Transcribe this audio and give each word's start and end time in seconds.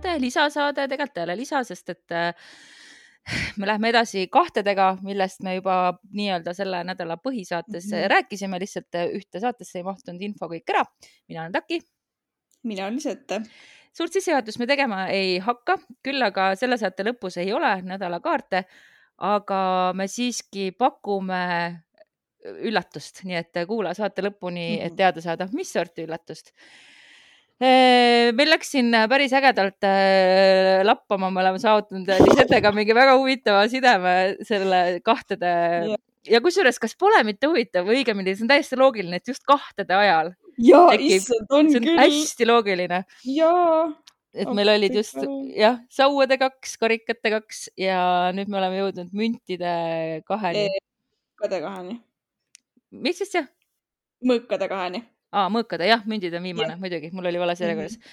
erisaade, 0.00 0.20
lisasaade, 0.20 0.88
tegelikult 0.88 1.18
ei 1.18 1.24
ole 1.24 1.36
lisa, 1.36 1.62
sest 1.64 1.90
et 1.90 2.12
äh, 2.12 2.34
me 3.58 3.66
lähme 3.66 3.90
edasi 3.90 4.26
kahtedega, 4.32 4.96
millest 5.02 5.42
me 5.42 5.56
juba 5.58 5.94
nii-öelda 6.12 6.54
selle 6.54 6.82
nädala 6.84 7.16
põhisaates 7.16 7.90
mm 7.90 7.96
-hmm. 7.96 8.08
rääkisime, 8.08 8.60
lihtsalt 8.60 9.00
ühte 9.14 9.40
saatesse 9.40 9.78
ei 9.78 9.84
mahtunud 9.84 10.22
info 10.22 10.46
kõik 10.46 10.70
ära. 10.70 10.84
mina 11.28 11.42
olen 11.42 11.52
Taki. 11.52 11.80
mina 12.62 12.84
olen 12.84 12.94
Lisette. 12.94 13.42
suurt 13.92 14.12
sissejuhatust 14.12 14.58
me 14.58 14.66
tegema 14.66 15.08
ei 15.08 15.38
hakka, 15.38 15.78
küll 16.02 16.22
aga 16.22 16.54
selle 16.56 16.76
saate 16.76 17.02
lõpus 17.02 17.36
ei 17.36 17.52
ole 17.52 17.82
nädalakaarte, 17.82 18.64
aga 19.18 19.92
me 19.94 20.08
siiski 20.08 20.72
pakume 20.72 21.82
üllatust, 22.44 23.24
nii 23.24 23.36
et 23.36 23.66
kuula 23.66 23.94
saate 23.94 24.22
lõpuni, 24.22 24.80
et 24.80 24.92
mhm. 24.92 24.96
teada 24.96 25.20
saada, 25.20 25.48
mis 25.52 25.72
sorti 25.72 26.02
üllatust 26.02 26.52
meil 27.60 28.48
läks 28.48 28.70
siin 28.72 28.94
päris 29.10 29.34
ägedalt 29.36 29.84
äh, 29.84 30.80
lappama, 30.86 31.28
me 31.30 31.42
oleme 31.42 31.60
saavutanud 31.60 32.08
Lisetega 32.24 32.72
mingi 32.72 32.96
väga 32.96 33.16
huvitava 33.18 33.66
sideme 33.68 34.14
selle 34.48 35.00
kahtede 35.04 35.50
ja, 35.90 35.98
ja 36.36 36.40
kusjuures, 36.40 36.80
kas 36.80 36.96
pole 37.00 37.20
mitte 37.28 37.50
huvitav 37.50 37.84
või 37.88 38.00
õigemini, 38.00 38.36
see 38.36 38.46
on 38.46 38.52
täiesti 38.52 38.80
loogiline, 38.80 39.20
et 39.20 39.28
just 39.28 39.44
kahtede 39.48 39.96
ajal. 39.96 40.32
ja, 40.64 40.86
issand, 40.96 41.52
on 41.52 41.68
küll. 41.76 42.00
hästi 42.00 42.48
loogiline. 42.48 43.04
jaa 43.28 43.90
et 44.30 44.50
meil 44.54 44.70
olid 44.72 44.94
just 44.94 45.18
jah, 45.56 45.80
sauade 45.92 46.38
kaks, 46.40 46.76
karikate 46.80 47.34
kaks 47.34 47.64
ja 47.80 48.00
nüüd 48.36 48.50
me 48.50 48.60
oleme 48.62 48.80
jõudnud 48.80 49.14
müntide 49.16 49.72
kaheni. 50.28 50.68
mõõkade 51.36 51.64
kaheni. 51.66 52.00
mis 53.04 53.20
siis 53.20 53.36
jah? 53.36 53.50
mõõkade 54.24 54.70
kaheni 54.70 55.04
aa, 55.32 55.48
mõõkade, 55.52 55.88
jah, 55.88 56.04
mündid 56.10 56.34
on 56.36 56.46
viimane 56.46 56.74
yeah., 56.74 56.82
muidugi, 56.82 57.12
mul 57.14 57.30
oli 57.30 57.40
vale 57.42 57.56
järjekorras 57.58 57.96
mm. 57.98 58.10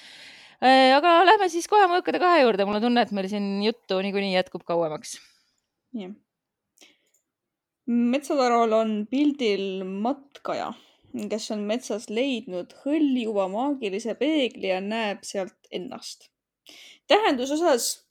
-hmm. 0.61 0.95
aga 0.97 1.13
lähme 1.31 1.49
siis 1.53 1.67
kohe 1.71 1.89
mõõkade 1.91 2.21
kahe 2.21 2.41
juurde, 2.43 2.65
mul 2.65 2.79
on 2.79 2.87
tunne, 2.87 3.03
et 3.05 3.13
meil 3.15 3.29
siin 3.31 3.61
juttu 3.65 3.99
niikuinii 4.05 4.35
jätkub 4.35 4.65
kauemaks. 4.67 5.17
jah 5.93 6.09
yeah.. 6.09 6.15
metsatarul 7.87 8.73
on 8.77 8.97
pildil 9.11 9.85
matkaja, 9.85 10.73
kes 11.29 11.51
on 11.55 11.67
metsas 11.69 12.09
leidnud 12.09 12.73
hõljuva 12.85 13.47
maagilise 13.51 14.15
peegli 14.19 14.73
ja 14.73 14.81
näeb 14.81 15.23
sealt 15.23 15.71
ennast. 15.71 16.29
tähenduse 17.07 17.53
osas 17.53 18.06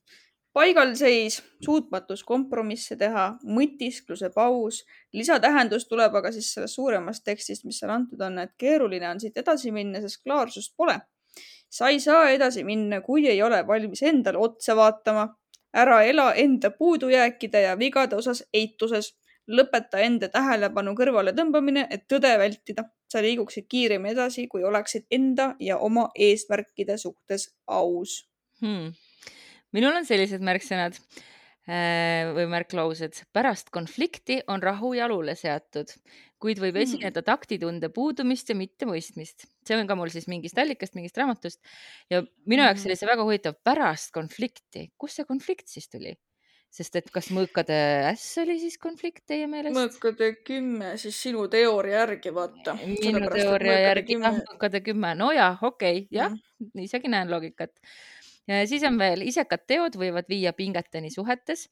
paigalseis, 0.56 1.42
suutmatus 1.64 2.22
kompromisse 2.24 2.96
teha, 2.96 3.26
mõtiskluse 3.44 4.30
paus. 4.34 4.84
lisatähendus 5.12 5.84
tuleb 5.88 6.14
aga 6.16 6.32
siis 6.32 6.48
sellest 6.54 6.78
suuremast 6.78 7.24
tekstist, 7.24 7.66
mis 7.68 7.80
seal 7.82 7.92
antud 7.92 8.22
on, 8.24 8.38
et 8.40 8.54
keeruline 8.58 9.08
on 9.10 9.20
siit 9.20 9.36
edasi 9.36 9.72
minna, 9.72 10.00
sest 10.00 10.22
klaarsust 10.24 10.72
pole. 10.76 10.96
sa 11.68 11.88
ei 11.92 12.00
saa 12.00 12.30
edasi 12.30 12.64
minna, 12.64 13.00
kui 13.00 13.26
ei 13.28 13.42
ole 13.42 13.60
valmis 13.66 14.02
endale 14.02 14.38
otsa 14.38 14.76
vaatama. 14.76 15.28
ära 15.76 16.02
ela 16.02 16.32
enda 16.34 16.70
puudujääkide 16.70 17.60
ja 17.60 17.78
vigade 17.78 18.16
osas 18.16 18.44
eituses. 18.52 19.14
lõpeta 19.48 19.98
enda 19.98 20.28
tähelepanu 20.28 20.94
kõrvale 21.00 21.32
tõmbamine, 21.32 21.86
et 21.90 22.08
tõde 22.12 22.38
vältida. 22.38 22.84
sa 23.12 23.22
liiguksid 23.22 23.66
kiiremini 23.68 24.12
edasi, 24.12 24.48
kui 24.48 24.64
oleksid 24.64 25.04
enda 25.10 25.54
ja 25.60 25.76
oma 25.78 26.08
eesmärkide 26.14 26.96
suhtes 26.98 27.50
aus 27.66 28.24
hmm 28.60 29.05
minul 29.76 29.96
on 30.00 30.06
sellised 30.08 30.44
märksõnad 30.44 30.96
äh, 30.96 32.32
või 32.36 32.46
märklaused. 32.52 33.22
pärast 33.36 33.70
konflikti 33.74 34.40
on 34.52 34.62
rahu 34.64 34.94
jalule 34.96 35.36
seatud, 35.38 35.92
kuid 36.42 36.60
võib 36.62 36.76
hmm. 36.76 36.84
esineda 36.84 37.24
taktitunde 37.26 37.90
puudumist 37.94 38.52
ja 38.52 38.58
mittemõistmist. 38.58 39.48
see 39.66 39.78
on 39.78 39.88
ka 39.88 39.98
mul 39.98 40.12
siis 40.12 40.28
mingist 40.32 40.58
allikast, 40.58 40.96
mingist 40.98 41.18
raamatust 41.18 41.60
ja 42.10 42.22
minu 42.46 42.64
jaoks 42.64 42.86
oli 42.86 42.94
hmm. 42.94 43.02
see 43.02 43.12
väga 43.12 43.26
huvitav. 43.28 43.58
pärast 43.64 44.14
konflikti, 44.16 44.88
kust 44.96 45.20
see 45.20 45.28
konflikt 45.28 45.68
siis 45.72 45.92
tuli? 45.92 46.16
sest 46.76 46.98
et 46.98 47.06
kas 47.14 47.30
mõõkade 47.32 47.76
äss 48.10 48.36
oli 48.42 48.58
siis 48.60 48.76
konflikt 48.80 49.24
teie 49.30 49.46
meelest? 49.48 49.76
mõõkade 49.76 50.32
kümme, 50.44 50.96
siis 51.00 51.16
sinu 51.22 51.46
teooria 51.52 52.02
järgi 52.02 52.32
vaata. 52.36 52.76
minu 52.82 53.30
teooria 53.32 53.78
järgi, 53.90 54.18
jah, 54.20 54.36
mõõkade 54.42 54.82
kümme, 54.84 55.14
no 55.18 55.30
ja 55.36 55.54
okei 55.56 56.02
okay,, 56.02 56.08
jah 56.12 56.34
mm., 56.34 56.84
isegi 56.84 57.12
näen 57.12 57.32
loogikat 57.32 57.72
siis 58.46 58.84
on 58.86 58.98
veel 58.98 59.24
isekad 59.26 59.64
teod 59.66 59.96
võivad 59.98 60.28
viia 60.30 60.52
pingeteni 60.56 61.10
suhetes 61.10 61.66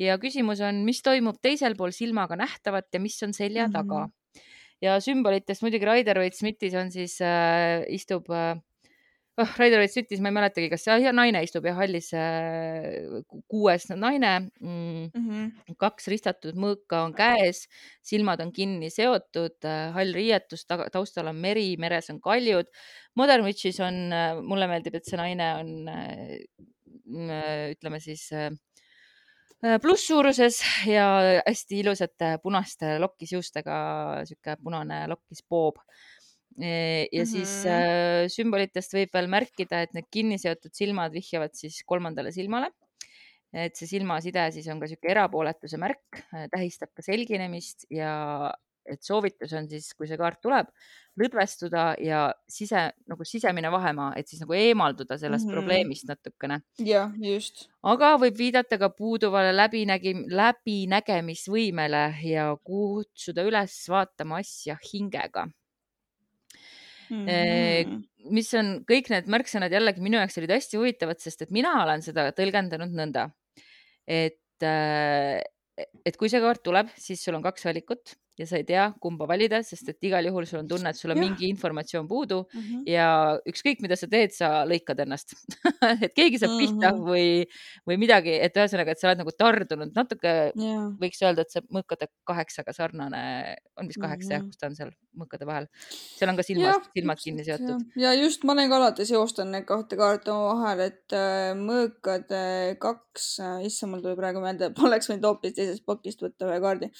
ja 0.00 0.18
küsimus 0.18 0.62
on, 0.64 0.82
mis 0.86 1.02
toimub 1.04 1.38
teisel 1.42 1.76
pool 1.78 1.94
silmaga 1.94 2.38
nähtavat 2.38 2.88
ja 2.94 3.00
mis 3.00 3.20
on 3.26 3.34
selja 3.36 3.68
taga 3.72 4.06
mm. 4.06 4.12
-hmm. 4.12 4.42
ja 4.82 5.00
sümbolitest 5.00 5.62
muidugi 5.62 5.84
Raider 5.84 6.18
Waite 6.18 6.36
Smithis 6.36 6.74
on 6.74 6.90
siis 6.90 7.20
äh,, 7.20 7.84
istub 7.88 8.30
äh, 8.30 8.56
oh, 9.40 9.50
Raider 9.58 9.80
Waite 9.80 9.92
Smithis, 9.94 10.20
ma 10.22 10.30
ei 10.30 10.36
mäletagi, 10.36 10.68
kas 10.72 10.84
see 10.86 11.12
naine 11.14 11.42
istub 11.44 11.66
jah, 11.68 11.76
hallis 11.78 12.10
äh, 12.16 13.22
kuues 13.50 13.88
naine 13.92 14.32
mm,. 14.60 15.08
Mm 15.14 15.24
-hmm. 15.24 15.76
kaks 15.80 16.08
ristatud 16.12 16.58
mõõka 16.60 17.04
on 17.06 17.14
käes, 17.16 17.64
silmad 18.02 18.42
on 18.44 18.52
kinni 18.54 18.90
seotud 18.94 19.58
äh,, 19.66 19.90
hall 19.96 20.14
riietus, 20.14 20.66
taustal 20.66 21.32
on 21.32 21.40
meri, 21.40 21.74
meres 21.78 22.10
on 22.10 22.20
kaljud. 22.20 22.70
Modern 23.16 23.44
Witches 23.44 23.80
on 23.80 24.12
äh,, 24.12 24.38
mulle 24.42 24.68
meeldib, 24.70 24.94
et 24.94 25.04
see 25.08 25.18
naine 25.20 25.50
on 25.60 25.88
ütleme 27.04 28.00
siis 28.00 28.30
plusssuuruses 29.80 30.58
ja 30.88 31.04
hästi 31.46 31.78
ilusate 31.80 32.30
punaste 32.42 32.98
lokkisjuustega, 32.98 33.76
sihuke 34.28 34.56
punane 34.62 35.06
lokkispoob 35.08 35.76
ja 35.76 35.82
mm 35.82 36.13
-hmm. 36.62 37.26
siis 37.26 37.52
äh, 37.66 38.26
sümbolitest 38.30 38.94
võib 38.94 39.12
veel 39.14 39.28
märkida, 39.30 39.82
et 39.82 39.94
need 39.96 40.06
kinni 40.10 40.38
seotud 40.38 40.74
silmad 40.74 41.12
vihjavad 41.12 41.54
siis 41.54 41.82
kolmandale 41.86 42.32
silmale. 42.32 42.70
et 43.54 43.76
see 43.78 43.86
silmaside 43.86 44.48
siis 44.50 44.66
on 44.66 44.80
ka 44.80 44.86
niisugune 44.88 45.12
erapooletuse 45.12 45.78
märk, 45.78 46.22
äh, 46.34 46.48
tähistab 46.50 46.90
ka 46.90 47.02
selginemist 47.06 47.86
ja 47.90 48.50
et 48.84 49.02
soovitus 49.04 49.52
on 49.56 49.68
siis, 49.70 49.86
kui 49.96 50.08
see 50.08 50.18
kaart 50.20 50.40
tuleb, 50.44 50.68
lõdvestuda 51.20 51.84
ja 52.02 52.26
sise, 52.50 52.82
nagu 53.08 53.24
sisemine 53.24 53.70
vahemaa, 53.72 54.10
et 54.18 54.28
siis 54.28 54.42
nagu 54.42 54.56
eemalduda 54.58 55.16
sellest 55.18 55.46
mm 55.46 55.50
-hmm. 55.50 55.54
probleemist 55.54 56.08
natukene. 56.10 56.60
jah, 56.78 57.12
just. 57.16 57.68
aga 57.82 58.14
võib 58.20 58.38
viidata 58.38 58.78
ka 58.78 58.90
puuduvale 58.90 59.54
läbinägi-, 59.56 60.26
läbinägemisvõimele 60.28 62.04
ja 62.28 62.56
kutsuda 62.62 63.42
üles 63.42 63.78
vaatama 63.88 64.42
asja 64.44 64.76
hingega 64.92 65.48
mm. 67.08 67.26
-hmm. 67.26 68.02
mis 68.34 68.50
on 68.58 68.74
kõik 68.88 69.10
need 69.12 69.30
märksõnad 69.30 69.72
jällegi 69.72 70.04
minu 70.04 70.18
jaoks 70.20 70.38
olid 70.40 70.54
hästi 70.56 70.80
huvitavad, 70.80 71.20
sest 71.20 71.46
et 71.46 71.54
mina 71.54 71.76
olen 71.82 72.02
seda 72.02 72.30
tõlgendanud 72.36 72.94
nõnda, 72.96 73.28
et, 74.06 74.64
et 74.64 76.16
kui 76.20 76.30
see 76.32 76.40
kaart 76.40 76.62
tuleb, 76.64 76.92
siis 76.96 77.24
sul 77.24 77.36
on 77.38 77.44
kaks 77.44 77.66
valikut 77.68 78.16
ja 78.38 78.46
sa 78.48 78.58
ei 78.58 78.64
tea, 78.66 78.84
kumba 79.02 79.26
valida, 79.30 79.60
sest 79.62 79.88
et 79.92 80.06
igal 80.08 80.26
juhul 80.26 80.46
sul 80.48 80.60
on 80.62 80.68
tunne, 80.70 80.90
et 80.90 80.98
sul 80.98 81.12
on 81.14 81.20
ja. 81.20 81.22
mingi 81.22 81.46
informatsioon 81.52 82.08
puudu 82.10 82.40
mm 82.42 82.60
-hmm. 82.60 82.82
ja 82.90 83.06
ükskõik, 83.50 83.82
mida 83.84 83.96
sa 83.96 84.08
teed, 84.10 84.34
sa 84.34 84.48
lõikad 84.66 85.02
ennast 85.04 85.36
et 86.04 86.14
keegi 86.14 86.40
saab 86.42 86.50
mm 86.50 86.58
-hmm. 86.58 86.80
pihta 86.80 86.92
mhm. 86.92 87.04
või, 87.06 87.46
või 87.86 87.98
midagi, 88.02 88.34
et 88.34 88.56
ühesõnaga, 88.56 88.90
et 88.90 89.00
sa 89.00 89.08
oled 89.08 89.22
nagu 89.22 89.34
tardunud 89.38 89.94
natuke 89.94 90.34
yeah., 90.50 90.88
võiks 91.00 91.22
öelda, 91.22 91.42
et 91.42 91.50
see 91.54 91.62
mõõkade 91.70 92.10
kaheksaga 92.26 92.72
sarnane, 92.72 93.56
on 93.76 93.88
vist 93.88 94.00
kaheksa 94.00 94.26
mm 94.26 94.30
-hmm. 94.30 94.34
jah, 94.34 94.42
mhm. 94.42 94.48
kus 94.48 94.58
ta 94.58 94.66
on 94.66 94.76
seal 94.76 94.90
mõõkade 95.14 95.46
vahel. 95.46 95.68
seal 96.18 96.30
on 96.30 96.36
ka 96.36 96.42
silmad, 96.42 96.88
silmad 96.96 97.22
kinni 97.22 97.44
seotud. 97.44 97.84
ja 97.96 98.14
just, 98.14 98.44
ma 98.44 98.52
olen 98.52 98.70
ka 98.70 98.76
alati 98.76 99.06
seostan 99.06 99.52
neid 99.54 99.64
kahte 99.68 99.96
kaarte 99.96 100.32
omavahel, 100.34 100.80
et 100.80 101.12
äh, 101.12 101.52
mõõkade 101.54 102.42
kaks 102.82 103.38
äh,, 103.40 103.62
issand, 103.68 103.92
mul 103.92 104.02
tuli 104.02 104.18
praegu 104.18 104.42
meelde, 104.42 104.72
oleks 104.88 105.10
võinud 105.10 105.30
hoopis 105.30 105.54
teisest 105.54 105.86
pakist 105.86 106.22
võtta 106.26 106.50
ühe 106.50 106.58
kaardi 106.60 106.90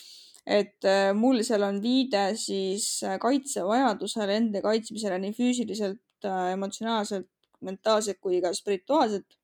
et 0.46 0.84
äh, 0.84 1.12
mul 1.16 1.40
seal 1.46 1.64
on 1.64 1.80
viide 1.82 2.26
siis 2.36 2.88
äh, 3.06 3.16
kaitsevajadusele, 3.20 4.36
enda 4.40 4.60
kaitsmisele 4.64 5.18
nii 5.22 5.32
füüsiliselt, 5.36 6.02
äh, 6.28 6.52
emotsionaalselt, 6.52 7.28
mentaalselt 7.64 8.20
kui 8.20 8.42
ka 8.44 8.52
spirituaalselt. 8.56 9.40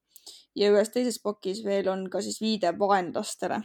ja 0.58 0.69
ühes 0.73 0.91
teises 0.91 1.20
pakis 1.23 1.62
veel 1.64 1.88
on 1.88 2.08
ka 2.11 2.20
siis 2.20 2.41
viide 2.43 2.73
vaenlastele 2.79 3.61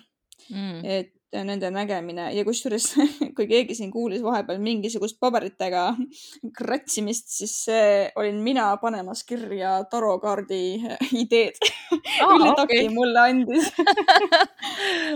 mm.. 0.51 0.83
et 0.85 1.15
nende 1.43 1.71
nägemine 1.73 2.29
ja 2.31 2.43
kusjuures, 2.47 2.85
kui 3.35 3.47
keegi 3.49 3.75
siin 3.75 3.91
kuulis 3.91 4.21
vahepeal 4.23 4.61
mingisugust 4.63 5.17
paberitega 5.19 5.87
kratsimist, 6.57 7.27
siis 7.39 7.57
see 7.65 7.89
olin 8.15 8.39
mina 8.45 8.69
panemas 8.81 9.25
kirja 9.27 9.77
tarokaardi 9.91 10.61
ideed 11.23 11.59
oh,. 11.65 12.37
Ülle 12.37 12.55
Taki 12.55 12.63
okay. 12.63 12.93
mulle 12.93 13.27
andis 13.27 13.71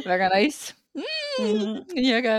väga 0.10 0.33
nice 0.36 0.79
mm,. 1.00 1.80
nii 1.96 2.12
äge. 2.19 2.36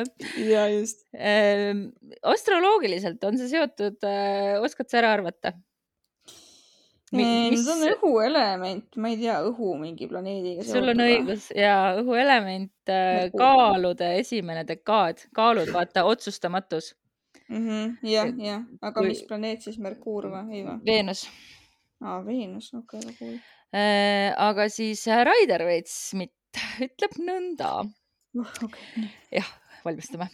ja 0.51 0.69
just 0.73 1.07
ähm,. 1.15 1.89
astroloogiliselt 2.23 3.25
on 3.25 3.41
see 3.41 3.51
seotud 3.53 3.99
äh,, 4.07 4.61
oskad 4.63 4.91
sa 4.91 5.03
ära 5.03 5.17
arvata? 5.19 5.57
Mis... 7.11 7.65
On 7.67 7.81
õhuelement, 7.89 8.95
ma 9.03 9.11
ei 9.11 9.17
tea, 9.19 9.41
õhu 9.43 9.73
mingi 9.81 10.07
planeediga. 10.07 10.63
sul 10.63 10.93
on 10.93 11.03
õigus 11.03 11.49
ja 11.59 11.97
õhuelement 11.99 12.93
äh,, 12.93 13.27
kaalude 13.35 14.13
esimene 14.21 14.63
dekaad, 14.69 15.27
kaalud, 15.35 15.73
vaata, 15.75 16.07
otsustamatus 16.07 16.93
Mhm, 17.51 17.97
jah, 18.07 18.29
jah, 18.39 18.61
aga 18.87 19.03
mis 19.03 19.25
planeet 19.27 19.65
siis 19.67 19.79
Merkuur 19.83 20.29
või? 20.31 20.61
Veenus. 20.87 21.25
aa, 21.99 22.21
Veenus, 22.23 22.71
okei 22.79 23.03
okay,, 23.03 23.17
cool. 23.19 23.41
Äh, 23.75 24.31
aga 24.39 24.69
siis 24.71 25.03
Raider 25.07 25.65
Waite-Smith 25.67 26.63
ütleb 26.87 27.19
nõnda. 27.27 27.73
Okay. 28.39 29.09
jah, 29.33 29.49
valmistume. 29.85 30.29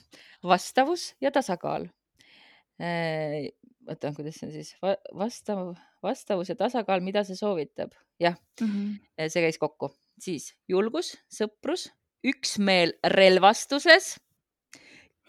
vastavus 0.45 1.15
ja 1.21 1.31
tasakaal. 1.31 1.89
Äh, 2.81 3.53
oota, 3.89 4.13
kuidas 4.17 4.37
see 4.37 4.49
on 4.49 4.53
siis 4.53 4.75
Va? 4.83 4.97
vastav, 5.17 5.75
vastavus 6.05 6.51
ja 6.53 6.57
tasakaal, 6.59 7.01
mida 7.01 7.25
see 7.25 7.39
soovitab? 7.39 7.95
jah 8.21 8.37
mm, 8.61 8.67
-hmm. 8.69 9.29
see 9.29 9.43
käis 9.43 9.59
kokku. 9.59 9.91
siis 10.21 10.55
julgus, 10.69 11.17
sõprus, 11.29 11.91
üksmeel 12.25 12.93
relvastuses, 13.05 14.17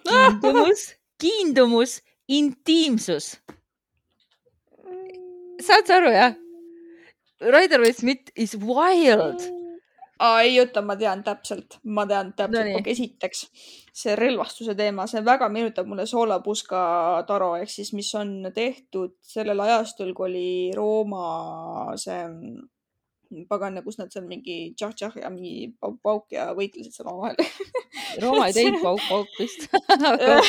kiindumus 0.08 0.94
kiindumus, 1.22 2.02
intiimsus. 2.28 3.38
saad 5.62 5.88
sa 5.88 5.98
aru, 5.98 6.12
jah? 6.14 6.36
Raider 7.42 7.82
Waite 7.82 8.00
Smith 8.00 8.32
is 8.36 8.56
wild. 8.58 9.57
Aa, 10.20 10.42
ei 10.42 10.60
oota, 10.60 10.82
ma 10.82 10.96
tean 10.98 11.24
täpselt, 11.26 11.80
ma 11.84 12.06
tean 12.10 12.32
täpselt 12.38 12.72
no,. 12.74 12.82
esiteks 12.94 13.44
see 13.98 14.16
relvastuse 14.18 14.76
teema, 14.78 15.08
see 15.10 15.24
väga 15.26 15.50
meenutab 15.50 15.90
mulle 15.90 16.06
Soolapuska 16.10 16.80
taro 17.28 17.56
ehk 17.58 17.72
siis, 17.74 17.94
mis 17.98 18.10
on 18.18 18.52
tehtud 18.56 19.16
sellel 19.26 19.62
ajastul, 19.66 20.14
kui 20.18 20.30
oli 20.30 20.50
Rooma 20.78 21.28
see 22.02 22.24
pagan, 23.50 23.80
kus 23.84 23.98
nad 24.00 24.12
seal 24.14 24.26
mingi 24.28 24.74
tšah-tšah 24.78 25.18
ja 25.22 25.32
mingi 25.32 25.72
pauk-pauk 25.82 26.32
ja 26.32 26.48
võitlesid 26.58 26.96
seal 26.96 27.10
omavahel 27.12 27.40
Rooma 28.24 28.48
ei 28.48 28.56
teinud 28.56 28.84
pauk-pauk 28.84 29.34
vist 29.40 29.68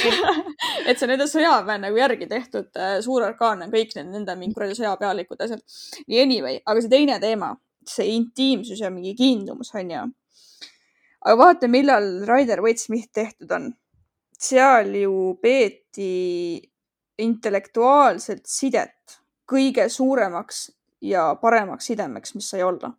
et 0.88 0.94
see 0.94 1.06
on 1.06 1.12
nende 1.12 1.26
sõjaväe 1.30 1.78
nagu 1.82 1.98
järgi 1.98 2.28
tehtud 2.30 2.78
äh, 2.78 2.98
suur 3.04 3.26
orkaan 3.26 3.66
on 3.66 3.72
kõik 3.74 3.96
need 3.98 4.12
nende 4.12 4.36
mingi 4.38 4.56
kuradi 4.56 4.78
sõjapealikud 4.78 5.42
asjad. 5.44 5.64
nii 6.06 6.22
anyway, 6.22 6.60
aga 6.64 6.84
see 6.84 6.92
teine 6.92 7.18
teema, 7.22 7.54
see 7.88 8.14
intiimsus 8.16 8.80
ja 8.80 8.90
mingi 8.90 9.14
kiindumus 9.18 9.74
onju. 9.74 10.06
aga 11.24 11.36
vaata, 11.38 11.68
millal 11.68 12.08
Raider 12.26 12.62
Waite-Smith 12.64 13.10
tehtud 13.14 13.52
on. 13.52 13.72
seal 14.38 14.94
ju 14.94 15.34
peeti 15.42 16.62
intellektuaalset 17.18 18.46
sidet 18.46 19.18
kõige 19.50 19.88
suuremaks 19.90 20.68
ja 21.00 21.32
paremaks 21.40 21.90
sidemeks, 21.90 22.34
mis 22.34 22.50
sai 22.50 22.62
olla 22.62 22.92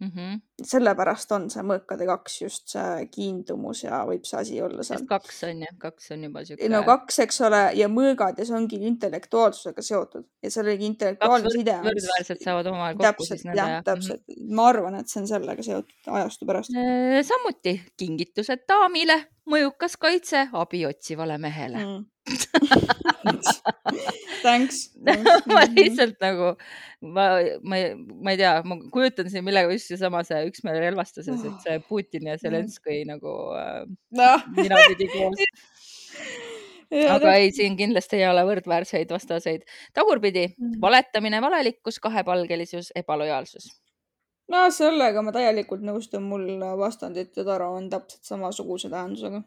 mm. 0.00 0.10
-hmm. 0.10 0.40
sellepärast 0.62 1.32
on 1.32 1.48
see 1.50 1.62
mõõkade 1.66 2.06
kaks 2.08 2.40
just 2.42 2.68
see 2.72 3.06
kiindumus 3.12 3.82
ja 3.84 4.02
võib 4.08 4.24
see 4.28 4.40
asi 4.40 4.60
olla 4.62 4.84
seal. 4.86 5.04
kaks 5.08 5.42
on 5.48 5.62
ju, 5.64 5.76
kaks 5.82 6.10
on 6.16 6.24
juba 6.28 6.44
siuke. 6.44 6.68
no 6.72 6.82
kaks, 6.86 7.18
eks 7.26 7.40
ole, 7.48 7.62
ja 7.80 7.88
mõõgad 7.92 8.38
ja 8.38 8.48
see 8.48 8.56
ongi 8.56 8.80
intellektuaalsusega 8.90 9.82
seotud 9.82 10.26
ja 10.42 10.50
seal 10.50 10.66
oligi 10.66 10.90
intellektuaalne 10.92 11.54
side. 11.54 11.78
võrdväärselt 11.86 12.44
saavad 12.44 12.72
omavahel 12.72 12.98
kokku 12.98 13.06
täpselt, 13.08 13.28
siis 13.28 13.46
nende 13.50 13.70
ja. 13.76 13.84
täpselt, 13.86 14.24
ma 14.50 14.68
arvan, 14.72 14.98
et 15.00 15.12
see 15.12 15.22
on 15.22 15.30
sellega 15.30 15.62
seotud 15.62 16.12
ajastu 16.20 16.50
pärast. 16.50 16.76
Äh, 16.76 17.22
samuti 17.26 17.78
kingitused 17.96 18.66
daamile, 18.68 19.22
mõjukas 19.50 19.96
kaitse 20.00 20.48
abi 20.52 20.84
otsivale 20.88 21.38
mehele 21.38 21.82
mm 21.84 22.04
Thanks, 24.42 24.90
ma 25.54 25.62
lihtsalt 25.70 26.18
nagu, 26.22 26.52
ma, 27.00 27.26
ma, 27.62 27.80
ma 27.94 28.34
ei 28.34 28.40
tea, 28.40 28.52
ma 28.66 28.78
kujutan 28.92 29.30
siin 29.30 29.46
millega 29.46 29.72
just 29.74 29.92
seesama 29.92 30.22
see 30.26 30.42
üksmeele 30.50 30.82
relvastuses, 30.88 31.44
et 31.46 31.66
see 31.66 31.78
Putin 31.88 32.30
ja 32.30 32.36
Zelenskõi 32.42 33.00
nagu 33.08 33.32
äh, 33.58 33.80
no. 34.18 34.30
ninapidi 34.58 35.10
koos 35.14 35.46
aga 37.10 37.34
ei, 37.34 37.50
siin 37.54 37.78
kindlasti 37.78 38.20
ei 38.20 38.28
ole 38.30 38.44
võrdväärseid 38.46 39.10
vastaseid. 39.10 39.64
tagurpidi 39.94 40.46
mm., 40.52 40.78
valetamine, 40.82 41.40
valelikkus, 41.42 41.98
kahepalgelisus, 42.02 42.92
ebalojaalsus. 42.94 43.70
no 44.52 44.66
sellega 44.74 45.22
ma 45.22 45.34
täielikult 45.34 45.82
nõustun, 45.86 46.26
mul 46.26 46.46
vastandid 46.78 47.34
taro 47.38 47.72
on 47.78 47.90
täpselt 47.90 48.34
samasuguse 48.34 48.90
tähendusega 48.92 49.42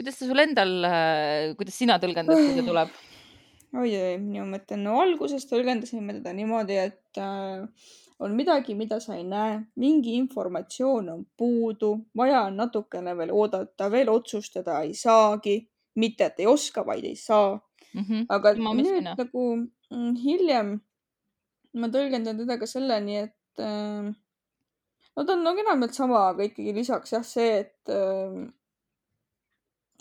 kuidas 0.00 0.16
ta 0.18 0.26
sul 0.26 0.40
endal, 0.40 0.74
äh, 0.88 1.54
kuidas 1.60 1.76
sina 1.76 2.00
tõlgendad, 2.00 2.40
kui 2.40 2.56
see 2.56 2.64
tuleb? 2.64 2.92
oi-oi, 3.80 4.16
minu 4.18 4.46
mõte, 4.48 4.78
no 4.80 4.96
alguses 5.04 5.44
tõlgendasime 5.50 6.16
teda 6.16 6.32
niimoodi, 6.34 6.78
et 6.80 7.20
äh, 7.20 7.90
on 8.20 8.36
midagi, 8.36 8.74
mida 8.76 8.98
sa 9.00 9.18
ei 9.18 9.26
näe, 9.28 9.58
mingi 9.80 10.16
informatsioon 10.18 11.12
on 11.12 11.26
puudu, 11.36 11.92
vaja 12.16 12.46
on 12.48 12.56
natukene 12.60 13.14
veel 13.18 13.32
oodata, 13.36 13.90
veel 13.92 14.10
otsustada 14.12 14.80
ei 14.86 14.96
saagi, 14.96 15.60
mitte 16.00 16.30
et 16.30 16.40
ei 16.40 16.48
oska, 16.48 16.84
vaid 16.86 17.04
ei 17.04 17.16
saa 17.16 17.58
mm. 17.92 18.00
-hmm. 18.00 18.24
aga 18.28 18.54
ma 18.56 18.72
nüüd 18.74 18.86
mõistina. 18.86 19.14
nagu 19.18 19.44
mm, 19.90 20.16
hiljem 20.24 20.80
ma 21.74 21.88
tõlgendan 21.88 22.38
teda 22.38 22.58
ka 22.58 22.66
selleni, 22.66 23.16
et 23.26 23.62
äh, 23.62 24.10
no 25.16 25.24
ta 25.24 25.36
on 25.36 25.44
nagu 25.44 25.60
enamjaolt 25.60 25.94
sama, 25.94 26.28
aga 26.30 26.48
ikkagi 26.48 26.74
lisaks 26.74 27.12
jah, 27.12 27.24
see, 27.24 27.60
et 27.64 27.94
äh, 27.94 28.48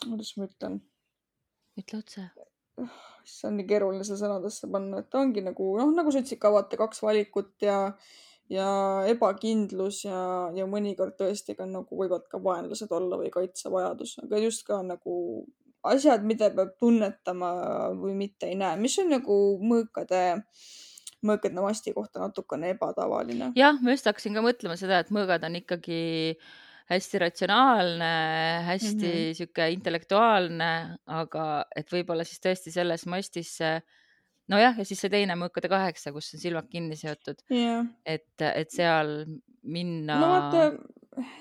kuidas 0.05 0.31
ma 0.37 0.47
ütlen? 0.49 0.79
ütle 1.79 1.99
otse. 1.99 2.29
see 3.29 3.47
on 3.49 3.59
nii 3.59 3.67
keeruline 3.69 4.05
seda 4.07 4.23
sõnadesse 4.23 4.69
panna, 4.71 5.03
et 5.03 5.15
ongi 5.19 5.43
nagu 5.45 5.73
noh, 5.77 5.91
nagu 5.95 6.11
sa 6.13 6.21
ütlesid 6.21 6.39
ka 6.41 6.51
vaata 6.53 6.79
kaks 6.79 7.03
valikut 7.05 7.53
ja 7.65 7.79
ja 8.49 8.69
ebakindlus 9.11 10.01
ja, 10.07 10.19
ja 10.57 10.65
mõnikord 10.65 11.13
tõesti 11.19 11.53
ka 11.57 11.67
nagu 11.69 11.99
võivad 11.99 12.25
ka 12.31 12.39
vaenlased 12.41 12.91
olla 12.97 13.19
või 13.21 13.29
kaitsevajadus, 13.33 14.15
aga 14.23 14.39
just 14.41 14.65
ka 14.65 14.79
nagu 14.81 15.15
asjad, 15.85 16.25
mida 16.25 16.49
peab 16.55 16.73
tunnetama 16.81 17.51
või 17.99 18.15
mitte 18.17 18.49
ei 18.49 18.57
näe, 18.59 18.79
mis 18.81 18.97
on 19.03 19.13
nagu 19.13 19.35
mõõkade 19.61 20.23
mõõkade 21.19 21.61
masti 21.61 21.93
kohta 21.93 22.23
natukene 22.23 22.73
ebatavaline. 22.73 23.51
jah, 23.59 23.77
ma 23.83 23.93
just 23.93 24.07
hakkasin 24.09 24.39
ka 24.39 24.43
mõtlema 24.45 24.79
seda, 24.79 25.03
et 25.03 25.13
mõõgad 25.13 25.45
on 25.45 25.59
ikkagi 25.59 26.01
äh, 26.33 26.49
hästi 26.89 27.19
ratsionaalne, 27.21 28.11
hästi 28.65 28.95
mm 28.95 29.13
-hmm. 29.13 29.37
sihuke 29.37 29.69
intellektuaalne, 29.75 30.71
aga 31.05 31.45
et 31.75 31.91
võib-olla 31.93 32.25
siis 32.25 32.41
tõesti 32.41 32.73
selles 32.73 33.05
mastis 33.05 33.55
see 33.61 33.75
nojah, 34.49 34.77
ja 34.81 34.85
siis 34.85 35.01
see 35.03 35.11
teine 35.13 35.35
mõõkade 35.37 35.69
kaheksa, 35.69 36.13
kus 36.15 36.33
on 36.33 36.41
silmad 36.41 36.69
kinni 36.71 36.97
seotud 36.97 37.43
yeah.. 37.53 37.85
et, 38.05 38.33
et 38.41 38.71
seal 38.73 39.25
minna. 39.63 40.17
no 40.19 40.31
vaata, 40.33 40.63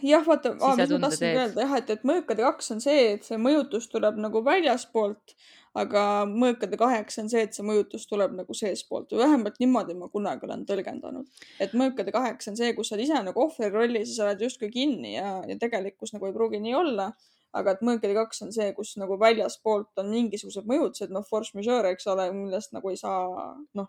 jah, 0.02 0.24
vaata, 0.26 0.54
mis 0.54 0.90
ma 0.94 0.98
tahtsingi 1.06 1.42
öelda 1.44 1.66
jah, 1.66 1.76
et, 1.78 1.94
et 1.96 2.08
mõõkade 2.08 2.44
kaks 2.46 2.74
on 2.74 2.82
see, 2.84 3.12
et 3.14 3.26
see 3.26 3.38
mõjutus 3.40 3.88
tuleb 3.92 4.18
nagu 4.20 4.42
väljaspoolt 4.44 5.36
aga 5.78 6.02
mõõkade 6.28 6.78
kaheksa 6.80 7.22
on 7.22 7.30
see, 7.30 7.42
et 7.44 7.56
see 7.56 7.66
mõjutus 7.66 8.06
tuleb 8.08 8.34
nagu 8.36 8.56
seestpoolt 8.56 9.12
või 9.12 9.22
vähemalt 9.22 9.58
niimoodi 9.62 9.96
ma 9.98 10.08
kunagi 10.12 10.46
olen 10.48 10.64
tõlgendanud. 10.68 11.26
et 11.60 11.74
mõõkade 11.76 12.12
kaheksa 12.14 12.52
on 12.52 12.58
see, 12.60 12.72
kus 12.76 12.90
sa 12.90 12.96
oled 12.96 13.04
ise 13.04 13.22
nagu 13.24 13.42
ohvri 13.44 13.70
rollis 13.72 14.12
ja 14.12 14.14
sa 14.14 14.28
oled 14.28 14.44
justkui 14.46 14.70
kinni 14.74 15.14
ja, 15.14 15.38
ja 15.48 15.58
tegelikkus 15.60 16.14
nagu 16.14 16.26
ei 16.26 16.36
pruugi 16.36 16.60
nii 16.64 16.74
olla. 16.74 17.12
aga 17.58 17.72
et 17.72 17.80
mõõkade 17.84 18.14
kaks 18.16 18.42
on 18.44 18.52
see, 18.52 18.72
kus 18.76 18.96
nagu 19.00 19.16
väljaspoolt 19.20 20.02
on 20.02 20.10
mingisugused 20.12 20.66
mõjutused, 20.68 21.12
noh, 21.14 21.24
force 21.24 21.56
majeure, 21.56 21.94
eks 21.94 22.06
ole, 22.12 22.26
millest 22.36 22.74
nagu 22.76 22.90
ei 22.92 22.98
saa, 23.00 23.54
noh, 23.74 23.88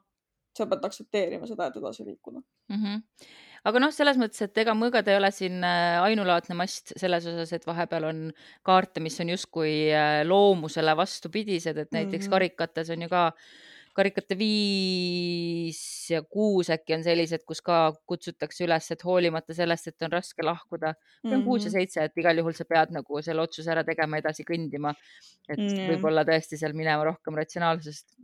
sa 0.56 0.66
pead 0.66 0.88
aktsepteerima 0.88 1.48
seda, 1.48 1.68
et 1.68 1.76
edasi 1.82 2.06
liikuda 2.08 2.40
mm. 2.40 2.84
-hmm 2.84 3.38
aga 3.68 3.82
noh, 3.84 3.94
selles 3.96 4.20
mõttes, 4.22 4.42
et 4.46 4.62
ega 4.64 4.76
mõõgad 4.78 5.08
ei 5.10 5.18
ole 5.20 5.32
siin 5.36 5.64
äh, 5.64 5.98
ainulaadne 6.04 6.58
mast 6.60 6.94
selles 7.00 7.26
osas, 7.30 7.54
et 7.56 7.66
vahepeal 7.68 8.10
on 8.10 8.22
kaarte, 8.68 9.04
mis 9.04 9.20
on 9.20 9.34
justkui 9.36 9.74
äh, 9.94 10.22
loomusele 10.28 10.96
vastupidised, 10.98 11.78
et 11.78 11.92
näiteks 11.92 12.26
mm 12.26 12.28
-hmm. 12.28 12.38
karikates 12.38 12.90
on 12.90 13.02
ju 13.02 13.10
ka 13.10 13.26
karikate 14.00 14.38
viis 14.40 15.80
ja 16.14 16.22
kuus 16.24 16.70
äkki 16.74 16.96
on 16.96 17.04
sellised, 17.06 17.44
kus 17.48 17.62
ka 17.66 17.80
kutsutakse 18.10 18.64
üles, 18.66 18.88
et 18.94 19.04
hoolimata 19.06 19.56
sellest, 19.56 19.92
et 19.92 20.08
on 20.08 20.14
raske 20.14 20.46
lahkuda 20.46 20.94
mm, 20.94 21.32
-hmm. 21.32 21.44
kuus 21.46 21.68
ja 21.68 21.72
seitse, 21.74 22.04
et 22.04 22.22
igal 22.22 22.40
juhul 22.40 22.56
sa 22.58 22.66
pead 22.70 22.94
nagu 22.96 23.22
selle 23.26 23.44
otsuse 23.44 23.72
ära 23.72 23.84
tegema, 23.88 24.22
edasi 24.22 24.46
kõndima. 24.48 24.94
et 25.50 25.58
mm 25.58 25.68
-hmm. 25.68 25.90
võib-olla 25.92 26.24
tõesti 26.26 26.58
seal 26.58 26.74
minema 26.78 27.04
rohkem 27.04 27.36
ratsionaalsusest 27.36 28.16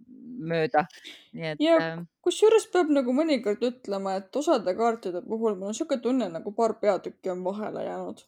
mööda. 0.52 0.86
nii 1.34 1.50
et. 1.52 1.62
ja 1.62 1.78
äh, 1.78 2.04
kusjuures 2.22 2.68
peab 2.74 2.90
nagu 2.90 3.14
mõnikord 3.14 3.64
ütlema, 3.72 4.16
et 4.22 4.36
osade 4.36 4.76
kaartide 4.76 5.22
puhul 5.22 5.56
mul 5.56 5.74
on 5.74 5.74
sihuke 5.74 5.98
tunne, 5.98 6.30
nagu 6.30 6.52
paar 6.52 6.80
peatükki 6.80 7.30
on 7.30 7.44
vahele 7.44 7.84
jäänud. 7.84 8.22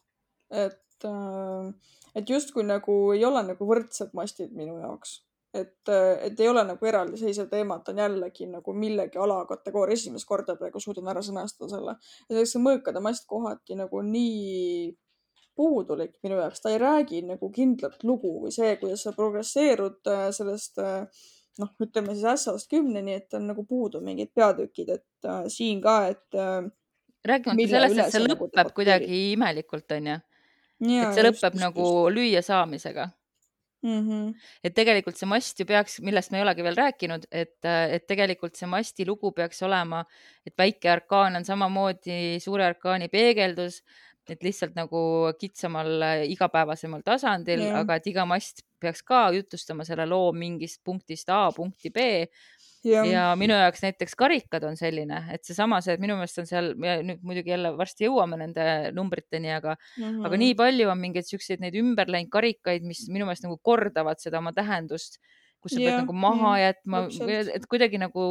et, 0.50 1.04
äh, 1.04 1.72
et 2.14 2.30
justkui 2.30 2.64
nagu 2.64 2.98
ei 3.12 3.24
ole 3.24 3.42
nagu 3.52 3.72
võrdsed 3.72 4.12
mastid 4.12 4.52
minu 4.52 4.78
jaoks 4.78 5.22
et, 5.60 5.90
et 6.24 6.40
ei 6.40 6.48
ole 6.48 6.64
nagu 6.66 6.86
eraldiseisev 6.90 7.48
teema, 7.50 7.78
et 7.78 7.90
on 7.92 8.00
jällegi 8.04 8.46
nagu 8.50 8.74
millegi 8.74 9.18
alakategooria, 9.18 9.98
esimest 9.98 10.28
korda 10.28 10.56
praegu 10.58 10.80
suudan 10.82 11.10
ära 11.12 11.22
sõnastada 11.24 11.70
selle. 11.74 11.98
ja 12.28 12.46
see 12.46 12.62
mõõkade 12.62 13.02
mast 13.04 13.26
kohati 13.30 13.78
nagu 13.78 14.02
nii 14.02 14.94
puudulik 15.58 16.14
minu 16.22 16.38
jaoks, 16.38 16.62
ta 16.62 16.70
ei 16.70 16.78
räägi 16.78 17.24
nagu 17.26 17.50
kindlat 17.54 18.04
lugu 18.06 18.36
või 18.44 18.54
see, 18.54 18.76
kuidas 18.78 19.02
sa 19.06 19.12
progresseerud 19.16 20.10
äh, 20.12 20.28
sellest 20.34 20.78
äh, 20.82 21.24
noh, 21.58 21.72
ütleme 21.82 22.14
siis 22.14 22.28
ässast 22.34 22.70
kümneni, 22.70 23.16
et 23.18 23.34
on 23.34 23.48
nagu 23.50 23.64
puudu 23.66 24.00
mingid 24.04 24.30
peatükid, 24.38 24.94
et 24.94 25.26
äh, 25.26 25.44
siin 25.52 25.82
ka, 25.82 25.98
et 26.12 26.38
äh,. 26.38 26.70
rääkimata 27.26 27.70
sellest, 27.74 28.02
et 28.04 28.14
see 28.14 28.24
nagu 28.24 28.46
lõpeb 28.46 28.60
nagu 28.62 28.74
kuidagi 28.78 29.22
imelikult, 29.32 29.96
onju. 29.98 30.18
et 30.86 31.18
see 31.18 31.26
lõpeb 31.26 31.56
just, 31.56 31.62
nagu 31.64 31.86
just. 31.88 32.14
lüüa 32.18 32.44
saamisega 32.46 33.10
mm. 33.82 34.00
-hmm. 34.08 34.34
et 34.64 34.74
tegelikult 34.74 35.16
see 35.16 35.28
mast 35.28 35.60
ju 35.60 35.66
peaks, 35.66 36.00
millest 36.00 36.32
me 36.32 36.38
ei 36.38 36.46
olegi 36.46 36.66
veel 36.66 36.76
rääkinud, 36.76 37.28
et, 37.30 37.56
et 37.64 38.06
tegelikult 38.06 38.56
see 38.56 38.68
masti 38.70 39.06
lugu 39.06 39.32
peaks 39.32 39.62
olema, 39.62 40.04
et 40.46 40.54
väike 40.58 40.90
arkaan 40.90 41.36
on 41.36 41.44
samamoodi 41.44 42.38
suure 42.40 42.64
arkaani 42.64 43.08
peegeldus, 43.08 43.82
et 44.34 44.44
lihtsalt 44.44 44.76
nagu 44.78 45.00
kitsamal 45.40 46.04
igapäevasemal 46.28 47.02
tasandil, 47.06 47.64
aga 47.80 47.98
et 47.98 48.06
iga 48.10 48.26
mast 48.28 48.64
peaks 48.80 49.02
ka 49.02 49.28
jutustama 49.34 49.84
selle 49.86 50.06
loo 50.06 50.32
mingist 50.32 50.80
punktist 50.84 51.30
A 51.34 51.48
punkti 51.54 51.90
B 51.90 52.06
ja. 52.84 53.04
ja 53.04 53.24
minu 53.38 53.56
jaoks 53.56 53.82
näiteks 53.82 54.14
karikad 54.18 54.64
on 54.68 54.76
selline, 54.78 55.20
et 55.34 55.44
seesama, 55.46 55.80
see, 55.84 55.96
et 55.96 56.02
minu 56.02 56.16
meelest 56.18 56.42
on 56.42 56.48
seal, 56.48 56.70
nüüd 56.78 57.24
muidugi 57.26 57.52
jälle 57.54 57.72
varsti 57.78 58.06
jõuame 58.06 58.38
nende 58.40 58.66
numbriteni, 58.96 59.52
aga 59.56 59.74
mm, 59.74 60.04
-hmm. 60.04 60.28
aga 60.28 60.40
nii 60.44 60.54
palju 60.58 60.92
on 60.92 61.02
mingeid 61.02 61.28
siukseid 61.28 61.64
neid 61.64 61.78
ümber 61.78 62.10
läinud 62.10 62.32
karikaid, 62.32 62.86
mis 62.86 63.06
minu 63.12 63.28
meelest 63.28 63.46
nagu 63.46 63.58
kordavad 63.62 64.22
seda 64.22 64.42
oma 64.42 64.54
tähendust, 64.56 65.18
kus 65.62 65.74
sa 65.74 65.82
ja, 65.82 65.90
pead 65.90 66.04
nagu 66.04 66.14
maha 66.14 66.52
mm, 66.54 66.62
jätma, 66.66 67.02
et 67.56 67.66
kuidagi 67.66 68.00
nagu 68.00 68.28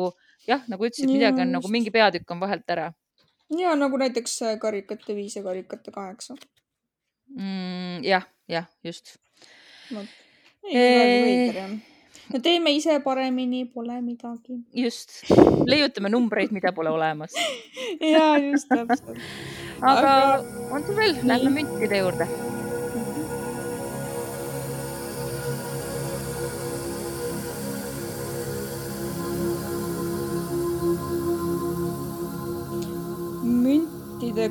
jah, 0.47 0.63
nagu 0.71 0.87
ütlesid, 0.87 1.11
midagi 1.11 1.43
on 1.43 1.53
nagu 1.59 1.71
mingi 1.71 1.91
peatükk 1.93 2.31
on 2.31 2.43
vahelt 2.43 2.75
ära. 2.77 2.91
Ja 3.57 3.75
nagu 3.75 3.97
näiteks 3.97 4.39
karikate 4.61 5.15
viis 5.15 5.35
ja 5.35 5.43
karikate 5.43 5.91
kaheksa 5.91 6.35
mm,. 7.35 8.03
jah, 8.03 8.27
jah, 8.47 8.65
just. 8.83 9.17
no 12.33 12.39
teeme 12.43 12.71
ise 12.75 12.99
paremini, 12.99 13.65
pole 13.65 14.01
midagi. 14.01 14.59
just, 14.75 15.21
leiutame 15.67 16.09
numbreid, 16.09 16.51
mida 16.51 16.73
pole 16.75 16.89
olemas. 16.89 17.35
ja 18.13 18.35
just 18.37 18.67
täpselt. 18.69 19.15
aga, 19.81 20.17
aga... 20.17 20.43
on 20.71 20.83
sul 20.83 20.99
veel, 20.99 21.15
lähme 21.23 21.55
müntide 21.61 22.03
juurde. 22.03 22.46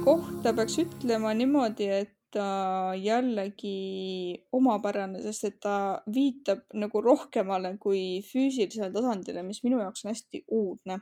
Kohta 0.07 0.53
peaks 0.55 0.77
ütlema 0.85 1.33
niimoodi, 1.35 1.87
et 1.91 2.13
ta 2.37 2.93
jällegi 2.99 4.37
omapärane, 4.55 5.23
sest 5.25 5.47
et 5.49 5.57
ta 5.63 5.77
viitab 6.13 6.61
nagu 6.79 7.01
rohkemale 7.03 7.73
kui 7.83 8.21
füüsilisele 8.27 8.93
tasandile, 8.95 9.43
mis 9.47 9.63
minu 9.65 9.81
jaoks 9.81 10.05
on 10.05 10.13
hästi 10.13 10.45
uudne. 10.55 11.01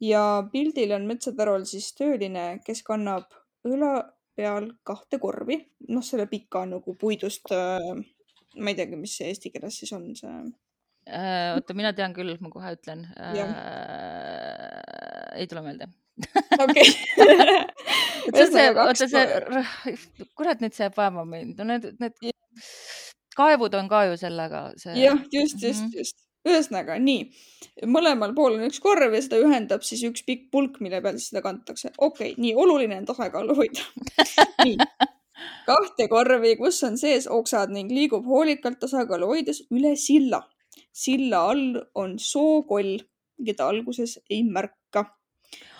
ja 0.00 0.22
pildil 0.52 0.92
on 0.92 1.06
metsatarol 1.08 1.64
siis 1.70 1.94
tööline, 1.96 2.58
kes 2.66 2.82
kannab 2.84 3.30
õla 3.64 3.94
peal 4.36 4.68
kahte 4.84 5.20
korvi, 5.22 5.56
noh, 5.88 6.04
selle 6.04 6.26
pika 6.28 6.64
nagu 6.68 6.96
puidust 7.00 7.52
äh,. 7.54 7.94
ma 8.58 8.70
ei 8.70 8.76
teagi, 8.76 9.00
mis 9.00 9.16
see 9.16 9.30
eesti 9.32 9.54
keeles 9.54 9.80
siis 9.80 9.92
on, 9.96 10.10
see 10.18 10.28
äh,. 11.08 11.54
oota, 11.54 11.78
mina 11.78 11.94
tean 11.96 12.12
küll, 12.16 12.36
ma 12.40 12.52
kohe 12.52 12.76
ütlen 12.76 13.06
äh,. 13.16 13.44
ei 15.38 15.46
tule 15.48 15.62
meelde 15.64 15.94
okei. 16.64 16.90
see, 18.54 18.66
oota 18.70 19.08
see, 19.10 19.24
kurat, 20.38 20.60
nüüd 20.62 20.74
see 20.76 20.86
jääb 20.86 20.98
vaeva 20.98 21.24
mind, 21.28 21.58
no 21.58 21.66
need, 21.68 21.88
need 22.02 22.18
kaevud 23.38 23.74
on 23.78 23.88
ka 23.90 24.04
ju 24.08 24.20
sellega 24.20 24.68
see.... 24.76 24.94
jah, 25.02 25.18
just, 25.32 25.58
just 25.62 25.82
mm, 25.82 25.88
-hmm. 25.88 25.98
just. 25.98 26.20
ühesõnaga 26.44 26.98
nii, 27.00 27.20
mõlemal 27.88 28.34
pool 28.36 28.58
on 28.58 28.66
üks 28.66 28.80
korv 28.84 29.14
ja 29.16 29.22
seda 29.24 29.38
ühendab 29.40 29.84
siis 29.86 30.02
üks 30.04 30.26
pikk 30.26 30.50
pulk, 30.52 30.76
mille 30.84 31.00
peal 31.00 31.16
siis 31.16 31.30
seda 31.32 31.42
kantakse. 31.42 31.90
okei 31.98 32.32
okay,, 32.34 32.42
nii 32.42 32.54
oluline 32.54 32.98
on 33.00 33.06
tasakaalu 33.08 33.56
hoida 33.56 33.86
nii, 34.66 34.76
kahte 35.66 36.08
korvi, 36.12 36.56
kus 36.60 36.82
on 36.88 37.00
sees 37.00 37.26
oksad 37.38 37.72
ning 37.72 37.90
liigub 37.90 38.28
hoolikalt 38.28 38.78
tasakaalu 38.84 39.32
hoides 39.32 39.64
üle 39.70 39.96
silla. 39.96 40.42
silla 40.92 41.40
all 41.50 41.80
on 41.94 42.18
sookoll, 42.18 42.98
keda 43.46 43.68
alguses 43.68 44.18
ei 44.30 44.44
märka 44.44 44.83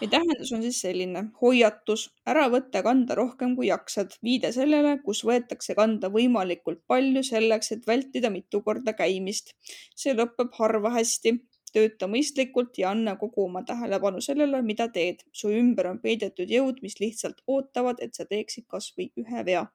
ja 0.00 0.08
tähendus 0.10 0.52
on 0.52 0.62
siis 0.62 0.80
selline 0.84 1.24
hoiatus, 1.40 2.08
ära 2.28 2.46
võtta 2.52 2.82
kanda 2.86 3.16
rohkem 3.18 3.54
kui 3.56 3.68
jaksad, 3.68 4.16
viide 4.24 4.52
sellele, 4.52 4.96
kus 5.04 5.24
võetakse 5.26 5.76
kanda 5.78 6.10
võimalikult 6.12 6.82
palju 6.90 7.24
selleks, 7.26 7.72
et 7.72 7.86
vältida 7.86 8.30
mitu 8.30 8.62
korda 8.62 8.94
käimist. 8.98 9.54
see 9.96 10.14
lõpeb 10.14 10.54
harva 10.58 10.94
hästi. 10.98 11.38
tööta 11.74 12.06
mõistlikult 12.06 12.78
ja 12.78 12.92
anna 12.94 13.16
kogu 13.18 13.48
oma 13.48 13.64
tähelepanu 13.66 14.20
sellele, 14.22 14.62
mida 14.62 14.88
teed. 14.88 15.24
su 15.32 15.50
ümber 15.50 15.88
on 15.90 15.98
peidetud 15.98 16.50
jõud, 16.50 16.82
mis 16.82 17.00
lihtsalt 17.00 17.42
ootavad, 17.46 17.98
et 18.00 18.14
sa 18.14 18.24
teeksid 18.24 18.66
kasvõi 18.68 19.10
ühe 19.16 19.44
vea. 19.44 19.66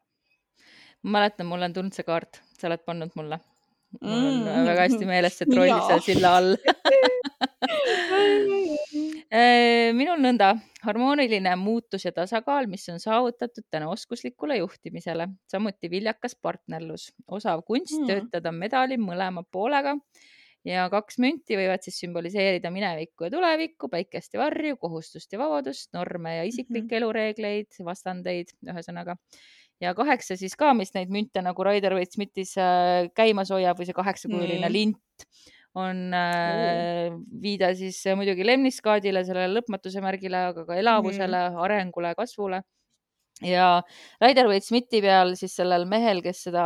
ma 1.03 1.19
mäletan, 1.19 1.47
mulle 1.47 1.65
on 1.65 1.73
tulnud 1.73 1.93
see 1.93 2.03
kaart, 2.03 2.41
sa 2.59 2.67
oled 2.67 2.85
pannud 2.85 3.11
mulle 3.15 3.39
mul 4.01 4.13
on 4.13 4.43
mm. 4.43 4.65
väga 4.65 4.81
hästi 4.81 5.05
meeles 5.05 5.37
see 5.37 5.45
troll 5.49 5.81
seal 5.87 6.01
silla 6.05 6.37
all 6.37 6.55
minul 9.29 10.17
nõnda, 10.23 10.55
harmooniline 10.81 11.51
muutus 11.59 12.05
ja 12.05 12.11
tasakaal, 12.15 12.65
mis 12.71 12.87
on 12.89 12.99
saavutatud 12.99 13.67
tänu 13.69 13.91
oskuslikule 13.93 14.57
juhtimisele, 14.57 15.27
samuti 15.51 15.89
viljakas 15.91 16.33
partnerlus, 16.41 17.11
osav 17.27 17.61
kunst 17.67 17.99
mm. 17.99 18.07
töötada 18.09 18.51
medali 18.51 18.97
mõlema 18.97 19.43
poolega 19.51 19.95
ja 20.67 20.87
kaks 20.91 21.19
münti 21.21 21.57
võivad 21.59 21.83
siis 21.85 21.99
sümboliseerida 22.03 22.71
minevikku 22.73 23.27
ja 23.27 23.33
tulevikku, 23.33 23.89
päikest 23.91 24.35
ja 24.35 24.41
varju, 24.43 24.79
kohustust 24.81 25.31
ja 25.33 25.39
vabadust, 25.41 25.91
norme 25.95 26.35
ja 26.39 26.43
isiklikke 26.47 26.85
mm 26.85 26.89
-hmm. 26.89 26.97
elureegleid, 26.97 27.79
vastandeid, 27.85 28.55
ühesõnaga. 28.65 29.15
ja 29.81 29.93
kaheksa 29.95 30.35
siis 30.35 30.55
ka, 30.59 30.73
mis 30.73 30.93
neid 30.93 31.09
münte 31.09 31.41
nagu 31.41 31.63
Raider 31.63 31.93
Waite-Smithis 31.95 32.57
äh, 32.57 33.11
käimas 33.15 33.49
hoiab 33.49 33.79
või 33.79 33.85
see 33.85 33.95
kaheksakujuline 33.95 34.67
mm. 34.67 34.73
lint 34.73 34.97
on 35.77 36.13
äh, 36.17 37.11
viide 37.41 37.71
siis 37.77 38.01
muidugi 38.17 38.45
lemniskaadile, 38.47 39.23
sellele 39.27 39.59
lõpmatuse 39.59 40.01
märgile, 40.01 40.49
aga 40.51 40.65
ka 40.65 40.77
elavusele 40.79 41.45
mm., 41.51 41.61
arengule, 41.65 42.13
kasvule. 42.17 42.63
ja 43.45 43.79
Raider 44.21 44.49
Waite-Smithi 44.49 45.01
peal 45.05 45.35
siis 45.39 45.53
sellel 45.55 45.85
mehel, 45.87 46.23
kes 46.25 46.43
seda 46.49 46.65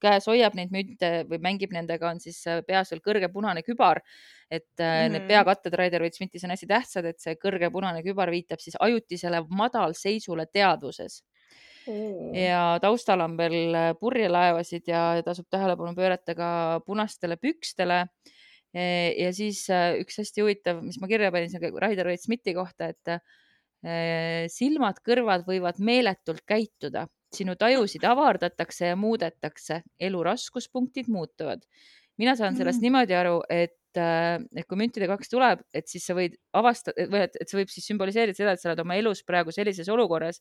käes 0.00 0.28
hoiab 0.30 0.54
neid 0.54 0.70
münte 0.70 1.10
või 1.26 1.40
mängib 1.42 1.72
nendega, 1.74 2.12
on 2.12 2.20
siis 2.22 2.38
peas 2.68 2.92
veel 2.92 3.00
kõrge 3.02 3.30
punane 3.32 3.64
kübar. 3.66 4.02
et 4.50 4.66
mm 4.78 4.84
-hmm. 4.84 5.12
need 5.12 5.26
peakatted 5.28 5.74
Raider 5.74 6.02
Waite-Smithis 6.02 6.44
on 6.44 6.50
hästi 6.50 6.66
tähtsad, 6.66 7.04
et 7.04 7.20
see 7.20 7.34
kõrge 7.34 7.70
punane 7.70 8.02
kübar 8.02 8.30
viitab 8.30 8.58
siis 8.58 8.76
ajutisele 8.80 9.44
madalseisule 9.48 10.46
teadvuses 10.46 11.22
ja 11.86 12.78
taustal 12.82 13.22
on 13.24 13.36
veel 13.38 13.74
äh, 13.74 13.90
purjelaevasid 14.00 14.88
ja 14.90 15.02
tasub 15.24 15.48
tähelepanu 15.50 15.94
pöörata 15.96 16.34
ka 16.36 16.50
punastele 16.86 17.36
pükstele. 17.40 18.04
E, 18.74 18.82
ja 19.18 19.30
siis 19.34 19.64
äh, 19.72 19.96
üks 20.02 20.20
hästi 20.20 20.44
huvitav, 20.44 20.82
mis 20.84 21.00
ma 21.02 21.08
kirja 21.10 21.32
panin, 21.34 21.50
see 21.50 21.72
Raider 21.82 22.10
Waite-Smithi 22.10 22.54
kohta, 22.54 22.90
et 22.92 23.14
äh, 23.14 24.44
silmad-kõrvad 24.52 25.46
võivad 25.48 25.80
meeletult 25.82 26.44
käituda, 26.46 27.06
sinu 27.34 27.56
tajusid 27.58 28.04
avardatakse 28.06 28.92
ja 28.92 28.98
muudetakse, 28.98 29.82
elu 30.00 30.22
raskuspunktid 30.26 31.08
muutuvad. 31.08 31.64
mina 32.20 32.36
saan 32.36 32.56
sellest 32.56 32.78
mm. 32.78 32.84
niimoodi 32.84 33.14
aru, 33.16 33.36
et 33.48 33.79
et 33.98 34.66
kui 34.68 34.78
müntide 34.78 35.08
kaks 35.10 35.32
tuleb, 35.32 35.62
et 35.74 35.88
siis 35.90 36.04
sa 36.06 36.14
võid 36.16 36.36
avastada 36.56 37.06
või 37.10 37.24
et, 37.26 37.34
et 37.40 37.50
see 37.50 37.58
võib 37.58 37.72
siis 37.72 37.88
sümboliseerida 37.90 38.36
seda, 38.36 38.54
et 38.54 38.62
sa 38.62 38.70
oled 38.70 38.82
oma 38.84 38.98
elus 39.00 39.22
praegu 39.26 39.54
sellises 39.54 39.88
olukorras, 39.90 40.40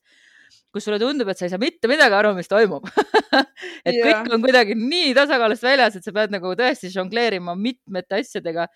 kus 0.74 0.86
sulle 0.86 1.00
tundub, 1.02 1.30
et 1.32 1.40
sa 1.40 1.48
ei 1.48 1.54
saa 1.54 1.62
mitte 1.62 1.90
midagi 1.90 2.18
aru, 2.18 2.36
mis 2.38 2.50
toimub 2.52 2.88
et 3.88 3.96
yeah. 3.96 4.06
kõik 4.06 4.34
on 4.36 4.46
kuidagi 4.46 4.78
nii 4.78 5.14
tasakaalust 5.18 5.66
väljas, 5.66 5.98
et 5.98 6.06
sa 6.06 6.14
pead 6.16 6.34
nagu 6.36 6.54
tõesti 6.60 6.92
žongleerima 6.94 7.58
mitmete 7.60 8.22
asjadega. 8.22 8.70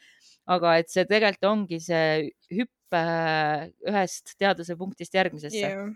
aga 0.53 0.77
et 0.81 0.89
see 0.91 1.05
tegelikult 1.07 1.47
ongi 1.47 1.79
see 1.79 2.31
hüppe 2.51 3.03
ühest 3.89 4.35
teaduse 4.37 4.75
punktist 4.79 5.13
järgmisesse 5.15 5.61
yeah,. 5.61 5.87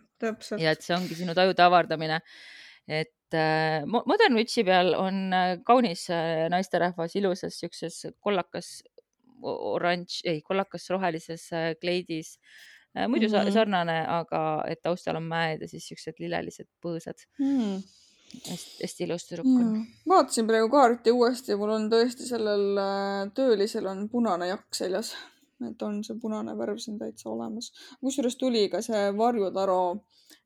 ja 0.62 0.72
et 0.72 0.86
see 0.86 0.96
ongi 0.96 1.18
sinu 1.18 1.36
tajude 1.36 1.66
avardamine. 1.66 2.22
et 2.88 3.10
äh, 3.10 3.17
Modern 3.88 4.36
Witchi 4.40 4.64
peal 4.64 4.94
on 4.96 5.34
äh, 5.34 5.58
kaunis 5.66 6.10
äh, 6.10 6.48
naisterahvas 6.50 7.16
ilusas 7.16 7.60
siukses 7.60 8.06
kollakas 8.20 8.84
oranž, 9.42 10.22
ei 10.26 10.42
kollakas 10.42 10.90
rohelises 10.90 11.52
äh, 11.54 11.76
kleidis. 11.82 12.38
Äh, 12.38 12.78
Äh, 12.98 13.08
muidu 13.08 13.28
mm 13.28 13.34
-hmm. 13.34 13.52
sarnane, 13.54 13.98
aga 14.08 14.64
et 14.68 14.82
taustal 14.82 15.16
on 15.16 15.24
mäed 15.24 15.62
ja 15.62 15.68
siis 15.68 15.88
siuksed 15.88 16.20
lillelised 16.20 16.68
põõsad. 16.86 17.26
Mm.. 17.40 17.82
hästi, 18.50 18.84
hästi 18.84 19.04
ilus 19.04 19.26
tüdruk 19.28 19.48
on. 19.48 19.66
Mm.. 19.66 19.86
vaatasin 20.10 20.48
praegu 20.48 20.70
kaarti 20.70 21.12
uuesti 21.12 21.56
mul 21.56 21.70
on 21.76 21.86
tõesti 21.92 22.26
sellel 22.28 22.82
äh, 22.84 23.30
töölisel 23.34 23.86
on 23.86 24.10
punane 24.10 24.48
jakk 24.48 24.76
seljas. 24.76 25.14
Et 25.66 25.82
on 25.82 26.02
see 26.06 26.20
punane 26.22 26.54
värv 26.58 26.78
siin 26.82 27.00
täitsa 27.00 27.30
olemas. 27.32 27.72
kusjuures 28.02 28.38
tuli 28.38 28.68
ka 28.70 28.82
see 28.86 29.12
Varjutaro 29.18 29.82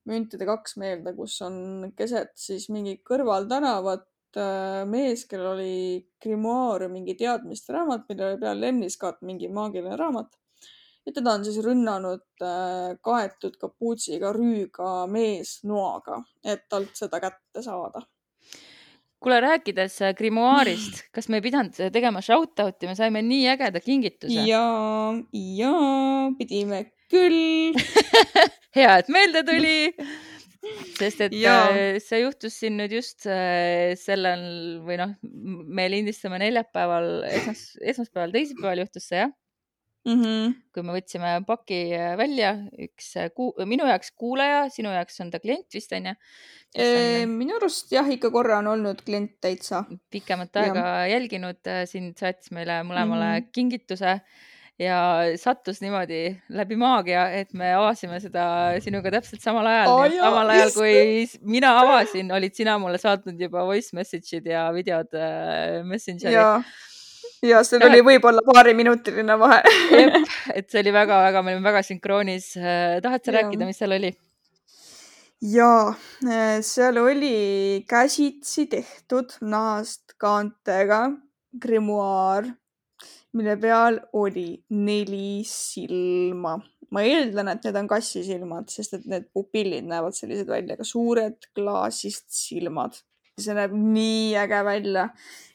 müntide 0.09 0.47
kaks 0.49 0.77
meelde, 0.81 1.13
kus 1.17 1.41
on 1.45 1.91
keset 1.97 2.31
siis 2.35 2.69
mingi 2.73 2.97
kõrvaltänavat 3.09 4.07
äh, 4.37 4.83
mees, 4.89 5.25
kellel 5.29 5.55
oli 5.55 5.79
grimoire 6.21 6.87
mingi 6.87 7.17
teadmiste 7.19 7.73
raamat, 7.75 8.07
millel 8.09 8.33
oli 8.33 8.43
peal 8.45 8.63
lemniskaat, 8.67 9.21
mingi 9.27 9.51
maagiline 9.51 9.97
raamat 9.99 10.37
ja 11.05 11.11
teda 11.15 11.33
on 11.33 11.45
siis 11.45 11.59
rünnanud 11.65 12.25
äh, 12.45 12.95
kaetud 13.01 13.57
kapuutsiga 13.61 14.33
rüüga 14.37 15.07
mees 15.09 15.59
noaga, 15.67 16.21
et 16.43 16.67
talt 16.69 16.93
seda 16.97 17.19
kätte 17.23 17.63
saada. 17.65 18.03
Kuule, 19.21 19.41
rääkides 19.43 19.99
äh, 20.05 20.15
Grimoire'ist, 20.17 21.03
kas 21.15 21.29
me 21.29 21.39
ei 21.39 21.45
pidanud 21.45 21.77
tegema 21.93 22.23
shout-out'i, 22.25 22.89
me 22.89 22.97
saime 22.97 23.23
nii 23.25 23.45
ägeda 23.53 23.83
kingituse. 23.83 24.47
ja, 24.47 24.65
ja 25.33 25.75
pidime 26.39 26.85
küll 27.11 27.77
hea, 28.77 28.97
et 28.97 29.11
meelde 29.11 29.43
tuli 29.47 29.77
sest 30.99 31.21
et 31.25 31.35
ja. 31.35 31.57
Äh, 31.73 31.99
see 32.03 32.21
juhtus 32.23 32.57
siin 32.61 32.77
nüüd 32.79 32.93
just 32.95 33.25
äh, 33.29 33.93
sellel 33.99 34.81
või 34.85 34.97
noh, 35.01 35.13
me 35.21 35.87
lindistame 35.91 36.41
neljapäeval, 36.41 37.11
esmas, 37.31 37.65
esmaspäeval, 37.81 38.33
teisipäeval 38.35 38.85
juhtus 38.85 39.09
see 39.09 39.23
jah 39.23 39.33
mm. 40.05 40.21
-hmm. 40.21 40.53
kui 40.73 40.83
me 40.87 40.95
võtsime 40.97 41.33
paki 41.47 41.81
äh, 41.97 42.13
välja, 42.19 42.53
üks 42.87 43.13
kuu, 43.35 43.53
minu 43.65 43.87
jaoks 43.89 44.11
kuulaja, 44.11 44.67
sinu 44.73 44.93
jaoks 44.93 45.19
on 45.21 45.31
ta 45.31 45.39
klient 45.39 45.73
vist 45.73 45.91
onju? 45.97 46.15
On... 46.79 47.33
minu 47.35 47.57
arust 47.57 47.91
jah, 47.91 48.07
ikka 48.07 48.31
korra 48.31 48.61
on 48.61 48.67
olnud 48.71 49.01
klient 49.05 49.39
täitsa. 49.43 49.83
pikemat 50.09 50.55
aega 50.55 50.85
ja. 50.85 51.07
jälginud, 51.17 51.73
sind 51.85 52.17
saatis 52.17 52.51
meile 52.51 52.81
mõlemale 52.87 53.27
mm 53.27 53.43
-hmm. 53.43 53.51
kingituse 53.51 54.21
ja 54.81 54.97
sattus 55.37 55.81
niimoodi 55.81 56.21
läbi 56.49 56.75
maagia, 56.79 57.27
et 57.37 57.53
me 57.53 57.73
avasime 57.73 58.19
seda 58.23 58.45
sinuga 58.81 59.11
täpselt 59.11 59.43
samal 59.43 59.67
ajal 59.67 59.91
oh,. 59.91 60.05
samal 60.15 60.53
ajal, 60.55 60.71
kui 60.75 61.27
mina 61.41 61.73
avasin, 61.81 62.31
olid 62.31 62.55
sina 62.57 62.77
mulle 62.81 62.97
saatnud 63.01 63.41
juba 63.41 63.65
voice 63.67 63.95
message'id 63.97 64.47
ja 64.47 64.69
videod 64.73 65.13
äh, 65.13 65.81
Messengeri 65.85 66.33
ja 66.33 66.63
seal 67.41 67.85
oli 67.87 68.01
võib-olla 68.05 68.43
paariminutiline 68.45 69.37
vahe 69.41 69.61
et 70.57 70.67
see 70.69 70.81
oli 70.83 70.93
väga-väga, 70.93 71.41
me 71.41 71.55
olime 71.55 71.69
väga 71.71 71.81
sünkroonis. 71.85 72.53
Äh, 72.59 72.99
tahad 73.03 73.25
sa 73.25 73.33
ja. 73.33 73.39
rääkida, 73.39 73.67
mis 73.69 73.81
seal 73.81 73.97
oli? 73.97 74.11
ja 75.41 75.71
äh, 75.89 76.59
seal 76.61 77.01
oli 77.01 77.83
käsitsi 77.89 78.67
tehtud 78.69 79.33
nahast 79.41 80.13
kaantega 80.21 81.07
grimoaar, 81.61 82.45
mille 83.33 83.55
peal 83.57 83.99
oli 84.13 84.63
neli 84.69 85.41
silma. 85.47 86.59
ma 86.91 87.01
eeldan, 87.07 87.47
et 87.47 87.63
need 87.63 87.77
on 87.79 87.87
kassisilmad, 87.87 88.67
sest 88.69 88.97
et 88.97 89.05
need 89.07 89.29
pupillid 89.33 89.85
näevad 89.87 90.13
sellised 90.13 90.49
välja, 90.51 90.75
ka 90.75 90.83
suured 90.83 91.39
klaasist 91.55 92.27
silmad 92.35 92.99
see 93.39 93.55
näeb 93.55 93.71
nii 93.73 94.35
äge 94.41 94.59
välja 94.65 95.07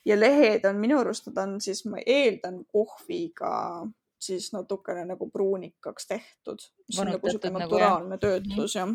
ja 0.06 0.16
lehed 0.18 0.64
on 0.68 0.80
minu 0.80 1.00
arust, 1.02 1.28
nad 1.30 1.42
on 1.44 1.60
siis, 1.60 1.84
ma 1.90 2.00
eeldan, 2.06 2.62
kohviga 2.72 3.86
siis 4.26 4.48
natukene 4.54 5.04
nagu 5.06 5.28
pruunikaks 5.30 6.08
tehtud. 6.08 6.62
see 6.90 7.02
on 7.02 7.12
nagu 7.12 7.28
sihuke 7.30 7.50
nagu, 7.50 7.62
naturaalne 7.64 8.14
nagu, 8.14 8.22
töötlus 8.22 8.76
jah. 8.78 8.94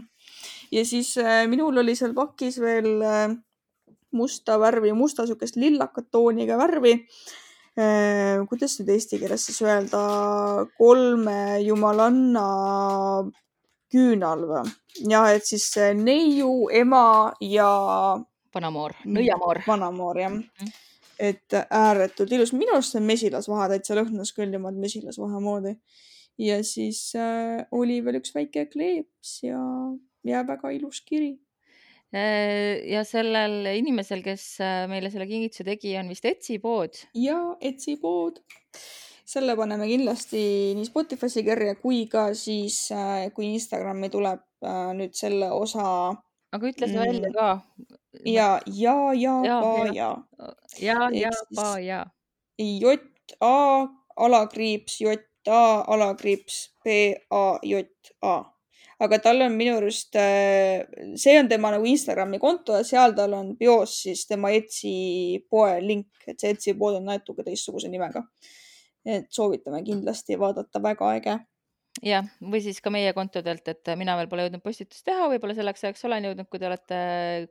ja 0.72 0.86
siis 0.86 1.14
äh, 1.22 1.46
minul 1.52 1.78
oli 1.84 1.96
seal 1.96 2.16
pakis 2.18 2.60
veel 2.62 3.04
äh, 3.06 3.36
musta 4.18 4.58
värvi, 4.60 4.94
musta 4.98 5.28
siukest 5.28 5.60
lillakat 5.62 6.10
tooniga 6.12 6.58
värvi 6.60 6.96
äh,. 7.78 8.41
kuidas 8.50 8.80
nüüd 8.80 8.91
eesti 8.96 9.22
keeles 9.22 9.46
siis 9.48 9.62
öelda, 9.63 10.02
kolme 10.78 11.62
jumalanna 11.63 12.48
küünal 13.91 14.48
või? 14.50 14.65
jah, 15.12 15.30
et 15.36 15.48
siis 15.48 15.70
neiu, 16.00 16.67
ema 16.74 17.32
ja 17.46 17.72
vanamoor, 18.56 18.96
nõiamoor. 19.06 19.62
vanamoor 19.68 20.20
jah 20.20 20.32
mm. 20.32 20.44
-hmm. 20.44 20.72
et 21.20 21.58
ääretult 21.70 22.32
ilus, 22.32 22.54
minu 22.54 22.78
arust 22.78 22.98
see 22.98 23.04
mesilasvahe 23.04 23.70
täitsa 23.76 23.98
lõhnas 24.00 24.34
küll 24.36 24.52
niimoodi 24.52 24.82
mesilasvahe 24.88 25.40
moodi. 25.40 25.76
ja 26.38 26.64
siis 26.64 27.14
äh, 27.16 27.66
oli 27.72 28.02
veel 28.06 28.22
üks 28.22 28.36
väike 28.36 28.66
kleeps 28.66 29.44
ja, 29.44 29.62
ja 30.24 30.48
väga 30.48 30.72
ilus 30.72 31.02
kiri. 31.06 31.38
Äh, 32.12 32.82
ja 32.92 33.06
sellel 33.08 33.70
inimesel, 33.72 34.20
kes 34.26 34.58
äh, 34.60 34.84
meile 34.92 35.08
selle 35.14 35.30
kingituse 35.30 35.64
tegi, 35.64 35.94
on 36.00 36.10
vist 36.12 36.26
Etsi 36.28 36.58
pood. 36.60 36.98
ja 37.16 37.38
Etsi 37.62 37.96
pood 38.02 38.42
selle 39.32 39.56
paneme 39.56 39.88
kindlasti 39.88 40.42
nii 40.76 40.90
Spotify'sse 40.90 41.44
kirja 41.48 41.78
kui 41.80 42.04
ka 42.12 42.34
siis, 42.36 42.90
äh, 42.92 43.30
kui 43.36 43.54
Instagrami 43.54 44.12
tuleb 44.12 44.44
nüüd 44.98 45.16
selle 45.18 45.48
osa 45.56 45.86
aga 46.52 46.70
ütle 46.72 46.88
see 46.88 47.00
välja 47.00 47.30
mm. 47.30 47.36
ka. 47.36 47.50
ja, 48.26 48.50
ja, 48.66 48.96
ja, 49.14 49.36
ja. 49.46 50.10
ja, 50.80 51.10
ja, 51.16 51.34
pa, 51.56 51.68
ja. 51.80 52.06
J 52.58 52.98
A 53.42 53.88
alakriips 54.18 55.00
J 55.02 55.18
A 55.48 55.84
alakriips 55.88 56.64
B 56.84 57.14
A 57.32 57.60
J 57.64 57.86
A 58.22 58.42
aga 59.02 59.18
tal 59.18 59.42
on 59.42 59.56
minu 59.58 59.80
arust, 59.80 60.14
äh, 60.20 60.84
see 61.18 61.38
on 61.40 61.48
tema 61.50 61.72
nagu 61.74 61.88
Instagrami 61.90 62.38
konto 62.40 62.76
ja 62.78 62.84
seal 62.86 63.16
tal 63.18 63.34
on 63.34 63.56
bios 63.58 63.96
siis 64.04 64.28
tema 64.30 64.52
Etsi 64.54 65.42
poe 65.50 65.80
link, 65.82 66.12
et 66.28 66.38
see 66.38 66.52
Etsi 66.54 66.76
pood 66.78 67.00
on 67.00 67.08
natuke 67.10 67.46
teistsuguse 67.48 67.90
nimega. 67.90 68.24
et 69.02 69.26
soovitame 69.34 69.80
kindlasti 69.82 70.36
vaadata, 70.38 70.78
väga 70.84 71.08
äge 71.18 71.40
jah, 71.99 72.27
või 72.39 72.62
siis 72.63 72.80
ka 72.84 72.91
meie 72.93 73.12
kontodelt, 73.15 73.65
et 73.67 73.89
mina 73.99 74.13
veel 74.17 74.30
pole 74.32 74.45
jõudnud 74.45 74.63
postitust 74.63 75.04
teha, 75.08 75.25
võib-olla 75.34 75.56
selleks 75.58 75.84
ajaks 75.84 76.06
olen 76.08 76.27
jõudnud, 76.30 76.47
kui 76.49 76.62
te 76.62 76.67
olete 76.69 76.99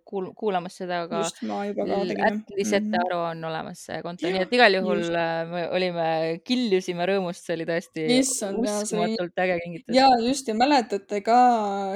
kuul 0.08 0.30
kuulamas 0.38 0.78
seda, 0.80 1.02
aga 1.04 1.20
just, 1.20 1.42
ma 1.48 1.60
juba 1.68 1.84
ka 1.84 1.98
tegin. 2.08 2.40
Lisette 2.56 2.86
mm 2.88 2.94
-hmm. 2.94 3.04
Aro 3.10 3.18
on 3.28 3.44
olemas 3.50 3.84
see 3.90 4.00
konto, 4.06 4.26
nii 4.26 4.44
et 4.46 4.54
igal 4.56 4.78
juhul 4.78 5.02
just. 5.04 5.14
Äh, 5.20 5.42
me 5.50 5.66
olime, 5.76 6.06
kiljusime 6.44 7.06
rõõmust, 7.12 7.44
see 7.44 7.58
oli 7.58 7.68
tõesti 7.68 8.06
Issand, 8.16 8.64
uskumatult 8.64 9.44
äge 9.44 9.60
kingitus. 9.64 9.96
ja 9.96 10.08
just 10.24 10.48
ja 10.48 10.54
mäletate 10.54 11.20
ka 11.26 11.40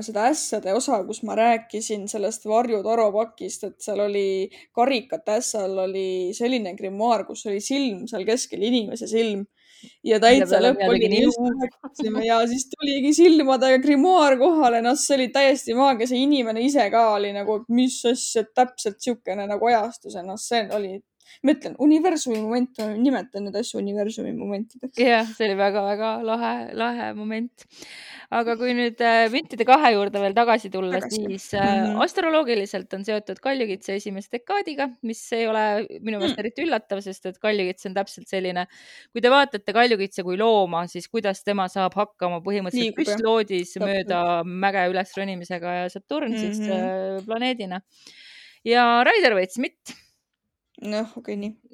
seda 0.05 0.29
ässade 0.29 0.77
osa, 0.77 1.01
kus 1.09 1.23
ma 1.23 1.39
rääkisin 1.41 2.09
sellest 2.09 2.45
Varju 2.45 2.83
Taro 2.85 3.11
pakist, 3.13 3.65
et 3.65 3.81
seal 3.81 4.05
oli 4.05 4.51
karikate 4.73 5.41
ässal 5.41 5.79
oli 5.89 6.35
selline 6.37 6.77
grimoaar, 6.77 7.25
kus 7.25 7.47
oli 7.47 7.61
silm 7.61 8.07
seal 8.07 8.25
keskel, 8.29 8.63
inimese 8.63 9.09
silm 9.09 9.47
ja 10.05 10.21
täitsa 10.23 10.61
lõpp 10.63 10.83
oli 10.89 11.09
nii 11.13 12.27
ja 12.27 12.41
siis 12.51 12.67
tuligi 12.73 13.15
silmadega 13.17 13.81
grimoaar 13.83 14.39
kohale, 14.41 14.83
noh, 14.85 14.99
see 14.99 15.17
oli 15.19 15.29
täiesti 15.35 15.77
maagia, 15.79 16.11
see 16.11 16.23
inimene 16.25 16.65
ise 16.65 16.87
ka 16.93 17.07
oli 17.17 17.33
nagu, 17.37 17.61
mis 17.75 18.01
asja, 18.11 18.45
täpselt 18.55 19.01
siukene 19.05 19.49
nagu 19.51 19.73
ajastus, 19.73 20.17
noh, 20.25 20.41
see 20.41 20.67
oli 20.75 20.99
ma 21.45 21.55
ütlen, 21.55 21.77
universumi 21.83 22.41
moment, 22.43 22.73
ma 22.81 22.91
nimetan 22.97 23.47
neid 23.49 23.57
asju 23.61 23.81
universumi 23.81 24.33
momentideks. 24.37 24.99
jah, 25.01 25.29
see 25.29 25.49
oli 25.49 25.57
väga-väga 25.59 26.11
lahe, 26.27 26.55
lahe 26.79 27.13
moment. 27.19 27.67
aga 28.35 28.57
kui 28.59 28.73
nüüd 28.75 29.01
äh, 29.05 29.27
müntide 29.31 29.67
kahe 29.69 29.93
juurde 29.95 30.21
veel 30.23 30.35
tagasi 30.35 30.71
tulla, 30.73 31.01
siis 31.07 31.51
mm 31.53 31.61
-hmm. 31.61 32.03
astroloogiliselt 32.05 32.95
on 32.97 33.05
seotud 33.05 33.39
kaljukitse 33.43 33.95
esimese 34.01 34.33
dekaadiga, 34.33 34.89
mis 35.03 35.21
ei 35.33 35.47
ole 35.47 35.65
minu 36.01 36.19
meelest 36.19 36.37
mm. 36.37 36.43
eriti 36.45 36.65
üllatav, 36.65 37.03
sest 37.05 37.27
et 37.31 37.39
kaljukits 37.39 37.87
on 37.87 37.95
täpselt 37.95 38.29
selline, 38.29 38.67
kui 39.13 39.23
te 39.23 39.31
vaatate 39.31 39.73
kaljukitse 39.73 40.25
kui 40.27 40.39
looma, 40.41 40.87
siis 40.91 41.09
kuidas 41.09 41.45
tema 41.45 41.69
saab 41.69 41.95
hakkama 41.95 42.41
põhimõtteliselt 42.45 42.97
püstloodis 42.99 43.77
mööda 43.83 44.43
mäge 44.45 44.89
üles 44.91 45.15
ronimisega 45.17 45.75
ja 45.81 45.89
Saturn 45.89 46.33
mm 46.33 46.37
-hmm. 46.37 46.55
siis 46.55 46.69
äh, 46.69 47.25
planeedina. 47.27 47.81
ja 48.65 49.05
Raider 49.05 49.35
Waite-Smith 49.37 50.04
noh, 50.83 51.13
okei 51.17 51.35
okay,, 51.35 51.37
nii. 51.37 51.53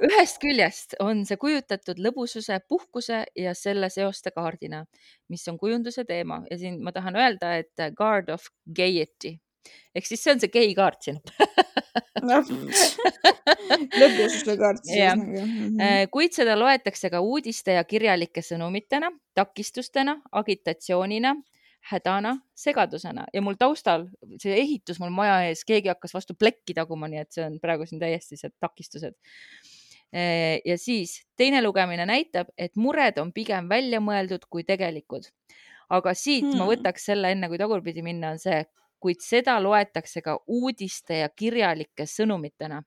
Ühest 0.00 0.38
küljest 0.40 0.94
on 1.02 1.24
see 1.28 1.36
kujutatud 1.40 1.98
lõbususe, 2.00 2.56
puhkuse 2.68 3.24
ja 3.36 3.52
selle 3.56 3.90
seoste 3.92 4.32
kaardina, 4.32 4.84
mis 5.28 5.44
on 5.50 5.58
kujunduse 5.60 6.04
teema. 6.08 6.40
Ja 6.50 6.56
siin 6.60 6.80
ma 6.84 6.92
tahan 6.96 7.18
öelda, 7.20 7.56
et 7.60 7.84
guard 7.96 8.30
of 8.32 8.48
gaiety. 8.76 9.36
Ehk 9.94 10.06
siis 10.08 10.22
see 10.24 10.32
on 10.32 10.40
see 10.40 10.52
gei 10.52 10.72
kaart 10.76 11.04
siin. 11.04 11.20
Lõbususe 14.00 14.56
kaart 14.60 14.84
siis. 14.86 15.04
Mhm. 15.16 15.80
Äh, 15.84 16.04
kuid 16.12 16.32
seda 16.36 16.56
loetakse 16.58 17.10
ka 17.12 17.20
uudiste 17.20 17.76
ja 17.76 17.84
kirjalike 17.84 18.42
sõnumitena, 18.44 19.12
takistustena, 19.36 20.16
agitatsioonina 20.32 21.34
hädana, 21.90 22.34
segadusena 22.54 23.24
ja 23.34 23.42
mul 23.42 23.56
taustal 23.58 24.06
see 24.42 24.54
ehitus 24.60 25.00
mul 25.00 25.12
maja 25.14 25.40
ees, 25.48 25.64
keegi 25.68 25.90
hakkas 25.92 26.14
vastu 26.14 26.36
plekki 26.38 26.76
taguma, 26.76 27.08
nii 27.08 27.22
et 27.22 27.32
see 27.32 27.44
on 27.46 27.56
praegu 27.62 27.86
siin 27.88 28.02
täiesti 28.02 28.38
see 28.40 28.52
takistused. 28.60 29.16
ja 30.66 30.76
siis 30.78 31.20
teine 31.38 31.62
lugemine 31.62 32.06
näitab, 32.06 32.48
et 32.58 32.76
mured 32.76 33.18
on 33.22 33.32
pigem 33.32 33.68
välja 33.70 34.00
mõeldud 34.02 34.46
kui 34.50 34.64
tegelikud. 34.66 35.30
aga 35.90 36.14
siit 36.14 36.44
hmm. 36.44 36.58
ma 36.58 36.66
võtaks 36.68 37.08
selle 37.10 37.32
enne, 37.32 37.48
kui 37.48 37.58
tagurpidi 37.58 38.02
minna, 38.02 38.34
on 38.34 38.38
see, 38.38 38.64
kuid 39.00 39.22
seda 39.24 39.56
loetakse 39.62 40.22
ka 40.22 40.36
uudiste 40.46 41.22
ja 41.22 41.28
kirjalike 41.28 42.06
sõnumitena 42.06 42.82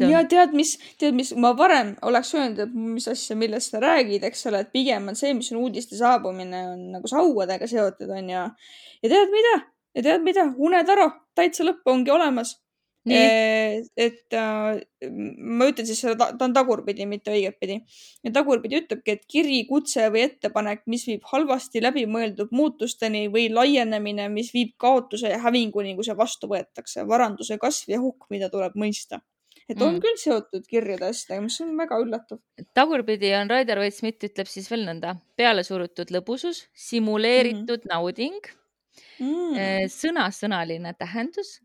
on... 0.00 0.10
ja 0.10 0.22
tead, 0.28 0.54
mis, 0.56 0.76
tead, 1.00 1.16
mis 1.16 1.34
ma 1.40 1.52
varem 1.58 1.94
oleks 2.08 2.32
öelnud, 2.36 2.64
et 2.64 2.72
mis 2.96 3.08
asja, 3.10 3.36
millest 3.38 3.74
sa 3.74 3.82
räägid, 3.82 4.24
eks 4.28 4.46
ole, 4.50 4.64
et 4.64 4.72
pigem 4.72 5.10
on 5.12 5.18
see, 5.18 5.34
mis 5.36 5.52
on 5.52 5.62
uudiste 5.66 5.98
saabumine, 5.98 6.64
on 6.72 6.88
nagu 6.96 7.10
sauadega 7.10 7.68
seotud, 7.68 8.10
onju. 8.10 8.48
ja 9.02 9.12
tead 9.14 9.32
mida? 9.34 9.54
ja 9.96 10.08
tead 10.08 10.26
mida? 10.26 10.48
unetaro, 10.56 11.10
täitsa 11.36 11.66
lõpp 11.68 11.92
ongi 11.92 12.12
olemas. 12.14 12.56
et 13.98 14.36
äh, 14.38 14.76
ma 15.10 15.66
ütlen 15.66 15.88
siis 15.88 15.98
seda, 16.04 16.28
ta 16.38 16.46
on 16.46 16.52
tagurpidi, 16.54 17.02
mitte 17.10 17.32
õigetpidi. 17.34 17.80
ja 18.22 18.32
tagurpidi 18.32 18.78
ütlebki, 18.78 19.16
et 19.16 19.26
kiri, 19.26 19.58
kutse 19.66 20.06
või 20.14 20.22
ettepanek, 20.28 20.84
mis 20.86 21.08
viib 21.10 21.26
halvasti 21.32 21.82
läbimõeldud 21.82 22.54
muutusteni 22.54 23.26
või 23.34 23.48
laienemine, 23.50 24.28
mis 24.30 24.52
viib 24.54 24.76
kaotuse 24.78 25.34
ja 25.34 25.42
hävinguni, 25.42 25.96
kui 25.98 26.06
see 26.06 26.16
vastu 26.16 26.48
võetakse. 26.54 27.02
varanduse 27.10 27.58
kasv 27.58 27.90
ja 27.96 28.00
hukk, 28.00 28.30
mida 28.30 28.48
tuleb 28.54 28.78
mõista. 28.78 29.20
Et 29.68 29.80
on 29.80 29.96
mm. 29.96 30.00
küll 30.04 30.18
seotud 30.20 30.66
kirjade 30.68 31.08
asjadega, 31.08 31.42
mis 31.46 31.60
on 31.64 31.74
väga 31.78 31.98
üllatav. 32.02 32.40
tagurpidi 32.74 33.34
on 33.38 33.50
Raider 33.50 33.82
Waite-Smith 33.82 34.28
ütleb 34.30 34.50
siis 34.50 34.70
veel 34.70 34.86
nõnda. 34.88 35.16
pealesurutud 35.36 36.10
lõbusus, 36.14 36.66
simuleeritud 36.74 37.84
mm 37.84 37.88
-hmm. 37.88 37.94
nauding 37.94 38.52
mm., 39.18 39.88
sõnasõnaline 39.92 40.94
tähendus 40.98 41.60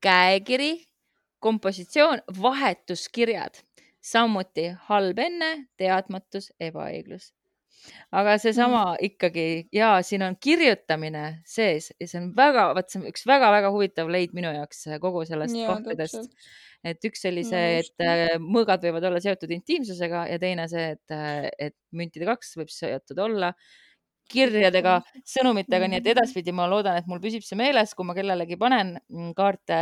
käekiri, 0.00 0.72
kompositsioon, 1.40 2.22
vahetuskirjad, 2.42 3.60
samuti 4.00 4.70
halb 4.88 5.18
enne, 5.18 5.50
teadmatus, 5.80 6.50
ebaõiglus. 6.60 7.32
Aga 8.10 8.36
seesama 8.42 8.82
mm. 8.84 9.10
ikkagi 9.10 9.46
ja 9.74 9.92
siin 10.06 10.24
on 10.26 10.36
kirjutamine 10.40 11.24
sees 11.48 11.90
ja 11.96 12.08
see 12.08 12.22
on 12.22 12.30
väga, 12.36 12.70
vot 12.76 12.90
see 12.90 13.02
on 13.02 13.10
üks 13.10 13.26
väga-väga 13.28 13.72
huvitav 13.74 14.10
leid 14.12 14.34
minu 14.36 14.52
jaoks 14.54 14.86
kogu 15.02 15.24
sellest 15.28 15.58
kohtadest. 15.58 16.32
et 16.86 17.04
üks 17.04 17.26
oli 17.28 17.44
see, 17.44 17.82
et 17.82 18.06
äh, 18.06 18.38
mõõgad 18.40 18.82
võivad 18.86 19.04
olla 19.10 19.20
seotud 19.22 19.52
intiimsusega 19.52 20.26
ja 20.32 20.40
teine 20.42 20.66
see, 20.70 20.96
et, 20.96 21.14
äh, 21.14 21.46
et 21.70 21.76
müntide 21.96 22.28
kaks 22.28 22.56
võib 22.60 22.72
seotud 22.72 23.20
olla 23.20 23.54
kirjadega, 24.30 25.00
sõnumitega, 25.26 25.88
nii 25.90 25.98
et 25.98 26.04
mm. 26.06 26.12
edaspidi 26.14 26.54
ma 26.54 26.68
loodan, 26.70 27.00
et 27.00 27.08
mul 27.10 27.20
püsib 27.22 27.42
see 27.42 27.58
meeles, 27.58 27.94
kui 27.98 28.06
ma 28.06 28.14
kellelegi 28.16 28.58
panen 28.60 28.94
mm, 28.96 29.32
kaarte 29.38 29.80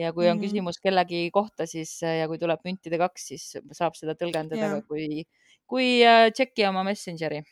ja 0.00 0.12
kui 0.16 0.28
on 0.28 0.38
mm. 0.38 0.44
küsimus 0.46 0.80
kellegi 0.82 1.26
kohta, 1.34 1.66
siis 1.68 1.98
ja 2.02 2.24
kui 2.30 2.40
tuleb 2.40 2.64
müntide 2.66 3.00
kaks, 3.00 3.26
siis 3.32 3.46
saab 3.76 3.98
seda 3.98 4.16
tõlgendada 4.18 4.72
ka 4.72 4.80
kui, 4.88 5.26
kui 5.70 6.00
äh, 6.02 6.28
tšeki 6.34 6.68
oma 6.68 6.84
Messengeri. 6.86 7.44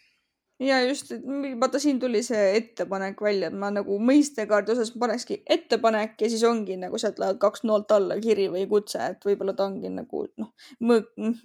Ja 0.58 0.80
just, 0.82 1.12
vaata 1.60 1.78
siin 1.78 2.00
tuli 2.02 2.18
see 2.26 2.56
ettepanek 2.56 3.20
välja, 3.22 3.46
et 3.46 3.54
ma 3.54 3.68
nagu 3.70 3.94
mõistekaardi 4.02 4.72
osas 4.74 4.88
panekski 4.98 5.36
ettepanek 5.46 6.16
ja 6.18 6.30
siis 6.32 6.42
ongi 6.48 6.74
nagu 6.80 6.98
sealt 6.98 7.20
lähevad 7.22 7.38
kaks 7.44 7.62
noolt 7.68 7.94
alla, 7.94 8.16
kiri 8.18 8.48
või 8.50 8.64
kutse, 8.70 9.04
et 9.12 9.22
võib-olla 9.22 9.54
ta 9.54 9.68
ongi 9.68 9.92
nagu 9.94 10.24
noh, 10.42 10.50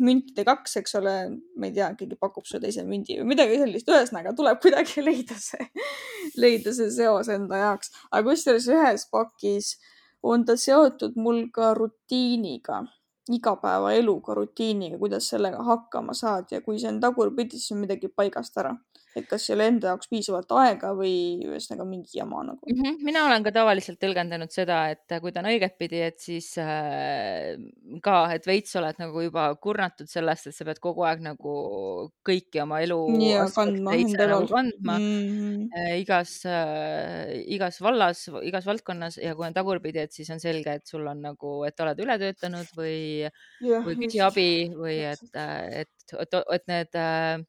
müntide 0.02 0.48
kaks, 0.48 0.80
eks 0.82 0.98
ole, 0.98 1.14
ma 1.30 1.70
ei 1.70 1.76
tea, 1.78 1.92
keegi 2.00 2.18
pakub 2.18 2.50
sulle 2.50 2.64
teise 2.66 2.88
mündi 2.88 3.20
või 3.20 3.36
midagi 3.36 3.62
sellist, 3.62 3.94
ühesõnaga 3.94 4.34
tuleb 4.40 4.58
kuidagi 4.66 5.04
leida 5.06 5.38
see, 5.38 5.70
leida 6.42 6.74
see 6.74 6.90
seos 6.98 7.30
enda 7.38 7.62
jaoks, 7.68 7.94
aga 8.10 8.26
kusjuures 8.32 8.72
ühes 8.74 9.06
pakis 9.14 9.76
on 10.26 10.42
ta 10.50 10.58
seotud 10.58 11.22
mul 11.22 11.46
ka 11.54 11.76
rutiiniga 11.78 12.82
igapäevaeluga, 13.32 14.34
rutiiniga, 14.34 14.98
kuidas 14.98 15.30
sellega 15.30 15.64
hakkama 15.64 16.14
saad 16.14 16.52
ja 16.52 16.62
kui 16.62 16.80
see 16.80 16.90
on 16.92 17.00
tagurpidi, 17.00 17.60
siis 17.60 17.72
on 17.72 17.84
midagi 17.86 18.10
paigast 18.12 18.58
ära 18.58 18.76
et 19.18 19.28
kas 19.30 19.46
ei 19.48 19.54
ole 19.56 19.68
enda 19.70 19.92
jaoks 19.92 20.10
piisavalt 20.10 20.52
aega 20.58 20.92
või 20.98 21.14
ühesõnaga 21.46 21.86
mingi 21.86 22.18
jama 22.18 22.42
nagu 22.48 22.66
mm. 22.66 22.80
-hmm. 22.80 23.04
mina 23.06 23.26
olen 23.28 23.46
ka 23.46 23.54
tavaliselt 23.54 24.00
tõlgendanud 24.02 24.54
seda, 24.54 24.80
et 24.94 25.16
kui 25.22 25.34
ta 25.34 25.44
on 25.44 25.50
õigetpidi, 25.52 26.02
et 26.08 26.18
siis 26.24 26.50
äh, 26.62 27.54
ka, 28.06 28.18
et 28.34 28.48
veits 28.50 28.74
oled 28.80 28.98
nagu 29.02 29.26
juba 29.28 29.46
kurnatud 29.62 30.10
sellest, 30.10 30.50
et 30.50 30.58
sa 30.58 30.68
pead 30.68 30.82
kogu 30.84 31.06
aeg 31.06 31.22
nagu 31.26 31.54
kõiki 32.26 32.64
oma 32.64 32.82
elu 32.86 33.00
ja, 33.22 33.46
kandma, 33.54 33.94
nagu 33.94 34.50
kandma 34.50 34.98
mm 34.98 35.22
-hmm. 35.30 35.70
äh, 35.78 35.94
igas 36.02 36.36
äh,, 36.50 37.38
igas 37.54 37.82
vallas, 37.86 38.26
igas 38.42 38.66
valdkonnas 38.66 39.22
ja 39.22 39.36
kui 39.38 39.48
on 39.48 39.54
tagurpidi, 39.54 40.08
et 40.08 40.12
siis 40.12 40.30
on 40.34 40.42
selge, 40.42 40.80
et 40.80 40.88
sul 40.90 41.06
on 41.08 41.22
nagu, 41.22 41.56
et 41.70 41.80
oled 41.80 42.00
üle 42.02 42.18
töötanud 42.20 42.76
või, 42.78 43.30
või 43.62 43.98
küsi 44.02 44.22
abi 44.26 44.52
või 44.74 45.00
et, 45.14 45.26
et, 45.38 45.90
et, 46.18 46.40
et 46.58 46.68
need 46.68 46.98
äh, 46.98 47.44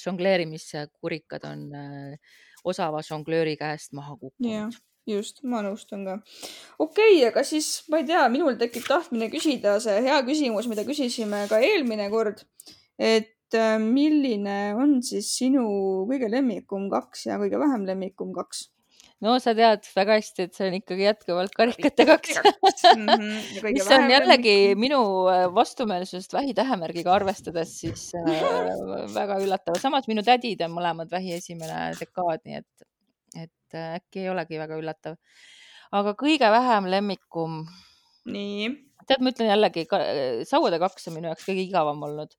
žongleerimiskurikad 0.00 1.46
on 1.50 1.68
äh, 1.78 2.34
osava 2.64 3.02
žonglööri 3.04 3.56
käest 3.60 3.94
maha 3.96 4.16
kukkunud. 4.16 4.76
just, 5.06 5.42
ma 5.44 5.60
nõustun 5.64 6.04
ka. 6.08 6.18
okei 6.78 7.18
okay,, 7.18 7.28
aga 7.28 7.44
siis 7.44 7.84
ma 7.92 8.00
ei 8.00 8.08
tea, 8.08 8.24
minul 8.32 8.56
tekib 8.60 8.86
tahtmine 8.88 9.28
küsida 9.32 9.76
see 9.84 10.00
hea 10.06 10.20
küsimus, 10.26 10.68
mida 10.70 10.86
küsisime 10.88 11.44
ka 11.50 11.60
eelmine 11.64 12.08
kord. 12.12 12.44
et 12.98 13.58
äh, 13.58 13.76
milline 13.80 14.58
on 14.80 15.00
siis 15.04 15.32
sinu 15.36 15.66
kõige 16.10 16.30
lemmikum 16.32 16.88
kaks 16.92 17.28
ja 17.28 17.40
kõige 17.42 17.60
vähem 17.60 17.88
lemmikum 17.90 18.32
kaks? 18.36 18.68
No 19.24 19.34
sa 19.40 19.54
tead 19.56 19.86
väga 19.96 20.18
hästi, 20.18 20.46
et 20.46 20.56
see 20.56 20.68
on 20.68 20.76
ikkagi 20.78 21.06
jätkuvalt 21.06 21.54
karikate 21.56 22.06
kaks 22.08 22.38
mm. 22.42 23.06
-hmm. 23.08 23.68
mis 23.72 23.90
on 23.96 24.10
jällegi 24.12 24.56
minu 24.84 25.00
äh, 25.32 25.46
vastumeelsusest 25.54 26.36
vähitähemärgiga 26.36 27.14
arvestades 27.14 27.74
siis 27.80 28.10
äh, 28.18 28.28
väga 29.18 29.38
üllatav. 29.44 29.80
samas 29.80 30.08
minu 30.10 30.22
tädid 30.26 30.64
on 30.66 30.76
mõlemad 30.76 31.10
vähi 31.10 31.34
esimene 31.38 31.92
dekaad, 32.00 32.44
nii 32.44 32.60
et, 32.60 32.88
et 33.46 33.78
äh, 33.78 33.94
äkki 34.00 34.26
ei 34.26 34.32
olegi 34.34 34.60
väga 34.60 34.80
üllatav. 34.82 35.16
aga 35.92 36.16
kõige 36.24 36.50
vähem 36.58 36.90
lemmikum. 36.96 37.64
nii. 38.24 38.72
Tead, 39.08 39.22
ma 39.22 39.32
ütlen 39.34 39.50
jällegi, 39.50 39.86
sauade 40.48 40.78
kaks 40.82 41.08
on 41.08 41.18
minu 41.18 41.30
jaoks 41.30 41.48
kõige 41.48 41.66
igavam 41.66 42.02
olnud 42.08 42.32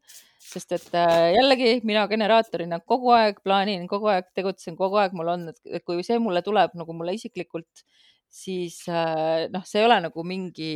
sest 0.45 0.75
et 0.75 0.97
äh, 0.97 1.31
jällegi 1.35 1.79
mina 1.87 2.05
generaatorina 2.09 2.79
kogu 2.85 3.11
aeg 3.15 3.39
plaanin, 3.45 3.87
kogu 3.89 4.09
aeg 4.13 4.27
tegutsen, 4.37 4.77
kogu 4.77 4.99
aeg 5.01 5.15
mul 5.17 5.31
on, 5.33 5.47
et 5.49 5.85
kui 5.85 6.03
see 6.05 6.19
mulle 6.21 6.43
tuleb 6.45 6.75
nagu 6.77 6.95
mulle 6.97 7.15
isiklikult, 7.17 7.83
siis 8.29 8.83
äh, 8.91 9.47
noh, 9.53 9.65
see 9.65 9.81
ei 9.81 9.87
ole 9.87 9.97
nagu 10.05 10.25
mingi 10.27 10.69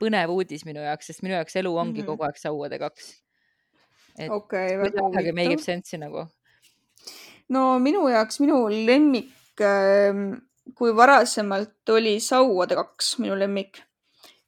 põnev 0.00 0.34
uudis 0.34 0.66
minu 0.68 0.84
jaoks, 0.84 1.10
sest 1.10 1.24
minu 1.24 1.38
jaoks 1.38 1.56
elu 1.62 1.72
ongi 1.72 2.00
mm 2.00 2.04
-hmm. 2.04 2.10
kogu 2.12 2.28
aeg 2.28 2.38
sauade 2.38 2.78
kaks. 2.78 3.10
okei, 4.28 4.76
väga 4.78 5.02
huvitav. 5.06 5.34
make 5.34 5.52
ib 5.56 5.64
sense'i 5.64 5.98
nagu. 5.98 6.26
no 7.48 7.78
minu 7.78 8.08
jaoks, 8.08 8.40
minu 8.40 8.68
lemmik, 8.68 9.32
ähm, 9.60 10.42
kui 10.74 10.96
varasemalt 10.96 11.88
oli 11.88 12.20
sauade 12.20 12.74
kaks 12.74 13.18
minu 13.18 13.38
lemmik, 13.38 13.82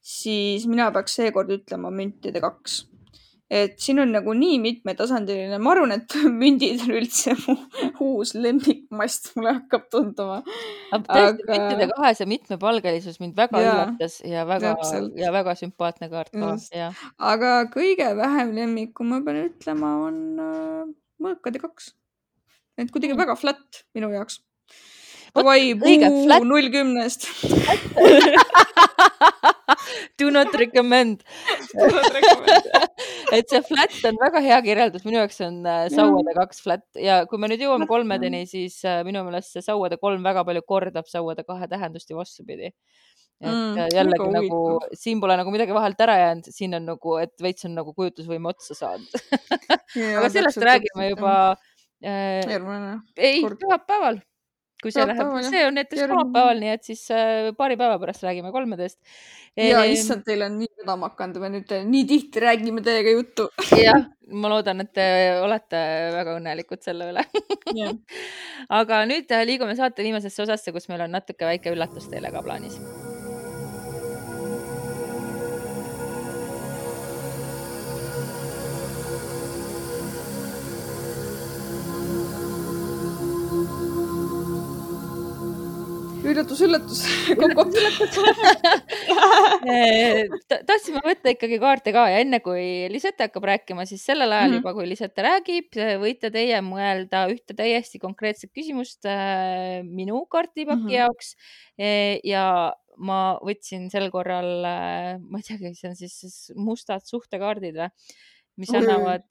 siis 0.02 0.66
mina 0.66 0.88
peaks 0.94 1.20
seekord 1.20 1.52
ütlema 1.54 1.92
müntide 1.94 2.42
kaks 2.42 2.80
et 3.52 3.74
siin 3.82 3.98
on 4.00 4.08
nagu 4.14 4.32
nii 4.36 4.56
mitmetasandiline, 4.62 5.58
ma 5.60 5.74
arvan, 5.74 5.92
et 5.98 6.14
mündid 6.42 6.80
on 6.86 6.94
üldse 6.96 7.34
mu 7.42 7.56
uus 8.06 8.32
lemmikmast, 8.38 9.32
mulle 9.36 9.52
hakkab 9.58 9.88
tunduma. 9.92 10.38
tõesti 10.94 11.18
aga..., 11.18 11.48
müntide 11.50 11.88
kahes 11.92 12.22
ja 12.22 12.28
mitmepalgelisus 12.30 13.20
mind 13.20 13.36
väga 13.36 13.60
ja, 13.60 13.74
üllatas 13.74 14.14
ja 14.24 14.46
väga 14.48 14.72
täpselt. 14.72 15.18
ja 15.20 15.34
väga 15.34 15.56
sümpaatne 15.60 16.08
kaart 16.12 16.32
ka. 16.32 16.54
aga 17.32 17.52
kõige 17.74 18.08
vähem 18.16 18.54
lemmikku, 18.56 19.04
ma 19.08 19.20
pean 19.26 19.42
ütlema, 19.44 19.92
on 20.08 20.16
äh, 20.46 20.88
mõõkad 21.22 21.60
ja 21.60 21.66
kaks. 21.66 21.92
et 22.80 22.88
kuidagi 22.88 23.12
mm. 23.12 23.22
väga 23.26 23.36
flat 23.36 23.84
minu 23.92 24.08
jaoks. 24.16 24.40
Davai, 25.32 25.72
null 26.44 26.68
kümnest 26.72 27.28
Do 30.18 30.30
not 30.30 30.54
recommend. 30.54 31.24
Et 33.36 33.48
see 33.48 33.60
flat 33.64 33.94
on 34.08 34.18
väga 34.20 34.42
hea 34.44 34.58
kirjeldus, 34.64 35.04
minu 35.06 35.20
jaoks 35.20 35.40
on 35.46 35.62
äh, 35.68 35.86
sauade 35.92 36.34
kaks 36.36 36.62
flat. 36.64 36.84
Ja 37.00 37.22
kui 37.28 37.40
me 37.40 37.48
nüüd 37.50 37.64
jõuame 37.64 37.88
kolmedeni, 37.90 38.44
siis 38.50 38.78
äh, 38.88 39.00
minu 39.06 39.24
meelest 39.26 39.56
see 39.56 39.64
sauade 39.64 39.98
kolm 40.02 40.24
väga 40.26 40.44
palju 40.48 40.64
kordab 40.68 41.08
sauade 41.10 41.44
kahe 41.48 41.68
tähendust 41.70 42.12
ja 42.12 42.18
vastupidi. 42.18 42.72
et 43.42 43.48
mm, 43.50 43.78
äh, 43.80 43.88
jällegi 43.90 44.28
nagu 44.30 44.58
siin 44.94 45.20
pole 45.22 45.34
nagu 45.38 45.50
midagi 45.50 45.74
vahelt 45.74 46.02
ära 46.04 46.14
jäänud, 46.20 46.50
siin 46.54 46.76
on 46.78 46.84
nagu, 46.92 47.16
et 47.18 47.32
veits 47.42 47.66
on 47.66 47.74
nagu 47.74 47.94
kujutlusvõime 47.96 48.52
otsa 48.52 48.76
saanud. 48.78 49.16
Aga 50.18 50.28
sellest 50.30 50.62
räägime 50.62 51.08
juba 51.10 51.32
äh,. 52.04 53.00
ei, 53.16 53.42
pühapäeval 53.42 54.20
kui 54.82 54.92
see 54.94 55.04
läheb, 55.06 55.30
see 55.46 55.62
on 55.66 55.76
näiteks 55.78 56.02
kolmapäeval, 56.10 56.62
nii 56.62 56.72
et 56.74 56.88
siis 56.88 57.04
äh, 57.14 57.50
paari 57.58 57.78
päeva 57.80 58.00
pärast 58.02 58.24
räägime 58.26 58.52
kolmedest. 58.54 58.98
ja 59.56 59.84
issand, 59.88 60.24
teil 60.26 60.42
on 60.46 60.58
nii 60.58 60.70
vedama 60.82 61.12
hakanud, 61.12 61.38
me 61.42 61.52
nüüd 61.56 61.76
nii 61.92 62.02
tihti 62.10 62.42
räägime 62.42 62.84
teiega 62.84 63.14
juttu. 63.14 63.48
jah, 63.78 64.08
ma 64.32 64.50
loodan, 64.52 64.82
et 64.84 64.92
te 64.96 65.06
olete 65.42 65.84
väga 66.16 66.36
õnnelikud 66.40 66.82
selle 66.84 67.12
üle 67.12 67.24
aga 68.80 69.04
nüüd 69.10 69.30
äh, 69.30 69.46
liigume 69.48 69.78
saate 69.78 70.04
viimasesse 70.06 70.44
osasse, 70.46 70.74
kus 70.74 70.90
meil 70.92 71.06
on 71.06 71.18
natuke 71.18 71.48
väike 71.48 71.74
üllatus 71.74 72.10
teile 72.12 72.34
ka 72.34 72.44
plaanis 72.44 72.78
üllatus, 86.26 86.60
üllatus. 86.62 87.00
tahtsime 90.68 91.00
võtta 91.04 91.32
ikkagi 91.34 91.58
kaarte 91.62 91.92
ka 91.94 92.02
ja 92.12 92.18
enne 92.22 92.38
kui 92.44 92.64
Lisette 92.92 93.24
hakkab 93.26 93.44
rääkima, 93.50 93.82
siis 93.88 94.02
sellel 94.06 94.32
ajal 94.32 94.48
mm 94.48 94.52
-hmm. 94.52 94.62
juba, 94.62 94.74
kui 94.76 94.86
Lisette 94.88 95.20
räägib, 95.26 95.68
võite 96.02 96.28
teie 96.34 96.58
mõelda 96.64 97.18
ühte 97.32 97.52
täiesti 97.58 97.96
konkreetset 98.02 98.50
küsimust 98.54 99.02
äh, 99.08 99.82
minu 99.84 100.16
kaardipaki 100.26 100.80
mm 100.80 100.88
-hmm. 100.88 100.98
jaoks 100.98 101.28
e, 101.78 101.86
ja 102.24 102.74
ma 102.96 103.38
võtsin 103.42 103.90
sel 103.90 104.10
korral, 104.10 104.62
ma 104.62 105.38
ei 105.40 105.44
teagi, 105.46 105.74
see 105.74 105.88
on 105.88 105.96
siis 105.96 106.52
mustad 106.54 107.00
suhtekaardid 107.08 107.76
või, 107.80 107.88
mis 108.60 108.70
annavad 108.76 109.24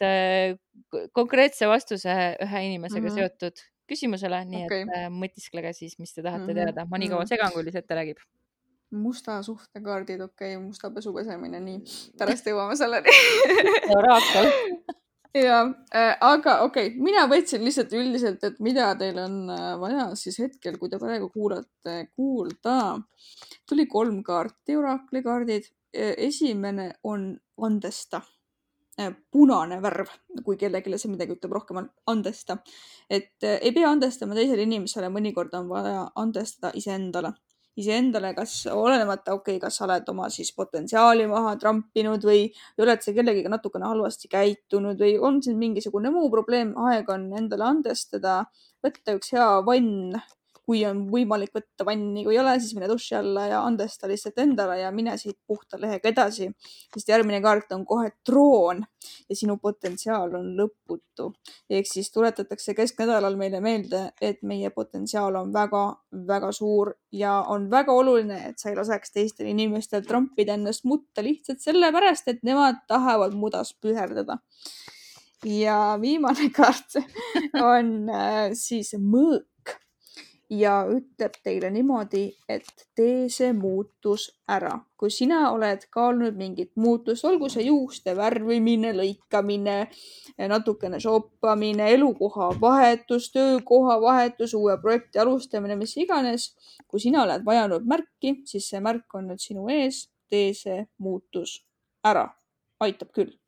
konkreetse 1.14 1.68
vastuse 1.70 2.16
ühe 2.42 2.60
inimesega 2.66 3.06
mm 3.06 3.08
-hmm. 3.08 3.20
seotud 3.20 3.56
küsimusele, 3.92 4.44
nii 4.52 4.68
okay. 4.68 4.86
et 4.88 5.12
mõtisklege 5.14 5.74
siis, 5.78 5.98
mis 6.00 6.14
te 6.14 6.24
tahate 6.24 6.46
mm 6.46 6.54
-hmm. 6.54 6.72
teada. 6.72 6.88
ma 6.90 7.02
nii 7.02 7.12
kaua 7.12 7.26
mhm. 7.26 7.34
segan, 7.34 7.52
kuni 7.56 7.76
Sette 7.76 7.98
räägib 7.98 8.24
musta 8.92 9.44
suhtekaardid, 9.44 10.22
okei 10.22 10.56
okay,, 10.56 10.66
musta 10.66 10.92
pesu 10.92 11.14
pesemine, 11.14 11.60
nii, 11.64 11.84
pärast 12.20 12.48
jõuame 12.48 12.76
selleni 12.76 13.14
oraakel 13.98 14.52
ja 15.34 15.62
äh,, 15.96 16.18
aga 16.20 16.58
okei 16.66 16.90
okay,, 16.92 17.04
mina 17.04 17.24
võtsin 17.32 17.64
lihtsalt 17.66 17.94
üldiselt, 17.96 18.44
et 18.44 18.60
mida 18.60 18.92
teil 19.00 19.20
on 19.22 19.38
äh, 19.54 19.70
vaja 19.80 20.10
siis 20.20 20.40
hetkel, 20.44 20.78
kui 20.82 20.92
te 20.92 21.00
praegu 21.00 21.30
kuulate, 21.32 21.96
kuulda. 22.16 23.00
tuli 23.70 23.88
kolm 23.88 24.22
kaarti, 24.24 24.76
oraakli 24.76 25.24
kaardid. 25.24 25.72
Äh, 25.96 26.14
esimene 26.28 26.92
on 27.04 27.34
andesta 27.58 28.18
äh, 28.18 28.41
punane 29.32 29.80
värv, 29.82 30.10
kui 30.46 30.58
kellelegi 30.60 30.98
see 31.00 31.12
midagi 31.12 31.38
ütleb 31.38 31.54
rohkem, 31.56 31.80
andesta. 32.12 32.58
et 33.10 33.44
äh, 33.44 33.60
ei 33.62 33.72
pea 33.72 33.90
andestama 33.90 34.36
teisele 34.36 34.68
inimesele, 34.68 35.10
mõnikord 35.10 35.54
on 35.58 35.70
vaja 35.70 36.10
andestada 36.16 36.74
iseendale 36.76 37.34
iseendale, 37.80 38.34
kas 38.36 38.66
olenemata, 38.68 39.34
okei 39.34 39.56
okay,, 39.56 39.62
kas 39.64 39.78
sa 39.80 39.86
oled 39.86 40.10
oma 40.12 40.28
siis 40.34 40.52
potentsiaali 40.56 41.28
maha 41.32 41.54
trampinud 41.60 42.26
või, 42.28 42.44
oled 42.84 43.04
sa 43.04 43.14
kellegiga 43.16 43.52
natukene 43.54 43.88
halvasti 43.88 44.28
käitunud 44.32 45.00
või 45.00 45.16
on 45.30 45.40
siin 45.44 45.60
mingisugune 45.62 46.12
muu 46.12 46.28
probleem, 46.34 46.74
aeg 46.90 47.10
on 47.14 47.30
endale 47.38 47.70
andestada, 47.70 48.42
võtta 48.84 49.16
üks 49.16 49.32
hea 49.38 49.48
vann 49.68 50.20
kui 50.66 50.84
on 50.86 51.04
võimalik 51.12 51.54
võtta 51.56 51.86
vanni, 51.88 52.24
kui 52.26 52.36
ei 52.36 52.42
ole, 52.42 52.54
siis 52.62 52.76
mine 52.78 52.88
duši 52.90 53.16
alla 53.18 53.48
ja 53.50 53.62
andesta 53.66 54.10
lihtsalt 54.10 54.38
endale 54.44 54.78
ja 54.82 54.92
mine 54.94 55.16
siit 55.18 55.38
puhta 55.48 55.80
lehega 55.82 56.10
edasi. 56.12 56.50
sest 56.94 57.10
järgmine 57.10 57.42
kaart 57.42 57.72
on 57.76 57.86
kohe 57.86 58.12
troon 58.26 58.84
ja 59.30 59.36
sinu 59.36 59.58
potentsiaal 59.58 60.36
on 60.40 60.54
lõputu. 60.60 61.32
ehk 61.70 61.90
siis 61.90 62.12
tuletatakse 62.12 62.74
kesknädalal 62.78 63.36
meile 63.38 63.62
meelde, 63.62 64.12
et 64.22 64.44
meie 64.44 64.70
potentsiaal 64.70 65.36
on 65.36 65.54
väga-väga 65.54 66.52
suur 66.52 66.94
ja 67.12 67.42
on 67.48 67.70
väga 67.72 67.94
oluline, 67.94 68.40
et 68.50 68.60
sa 68.60 68.70
ei 68.70 68.76
laseks 68.76 69.12
teistel 69.12 69.52
inimestel 69.52 70.06
trampida 70.08 70.54
ennast 70.54 70.86
mutta 70.86 71.24
lihtsalt 71.24 71.60
sellepärast, 71.60 72.28
et 72.28 72.44
nemad 72.44 72.86
tahavad 72.88 73.34
mudas 73.34 73.74
püherdada 73.82 74.38
ja 75.46 75.98
viimane 76.02 76.50
kaart 76.54 77.00
on 77.74 78.10
äh, 78.10 78.52
siis 78.54 78.94
mõõk 79.00 79.51
ja 80.52 80.74
ütleb 80.92 81.38
teile 81.44 81.70
niimoodi, 81.72 82.26
et 82.50 82.86
tee 82.96 83.30
see 83.32 83.54
muutus 83.56 84.28
ära. 84.52 84.74
kui 85.02 85.10
sina 85.10 85.48
oled 85.50 85.88
kaalunud 85.90 86.36
mingit 86.38 86.76
muutust, 86.76 87.26
olgu 87.26 87.48
see 87.50 87.64
juuste 87.66 88.14
värvimine, 88.18 88.92
lõikamine, 88.94 89.78
natukene 90.52 91.00
shoppamine, 91.02 91.88
elukoha 91.96 92.52
vahetus, 92.62 93.32
töökoha 93.34 93.98
vahetus, 94.02 94.54
uue 94.54 94.78
projekti 94.82 95.20
alustamine, 95.20 95.76
mis 95.76 95.98
iganes. 95.98 96.52
kui 96.88 97.00
sina 97.00 97.24
oled 97.24 97.46
vajanud 97.46 97.88
märki, 97.88 98.42
siis 98.46 98.70
see 98.70 98.84
märk 98.84 99.16
on 99.16 99.32
nüüd 99.32 99.42
sinu 99.42 99.70
ees. 99.70 100.10
tee 100.30 100.54
see 100.54 100.86
muutus 100.98 101.62
ära. 102.04 102.28
aitab 102.80 103.12
küll 103.14 103.41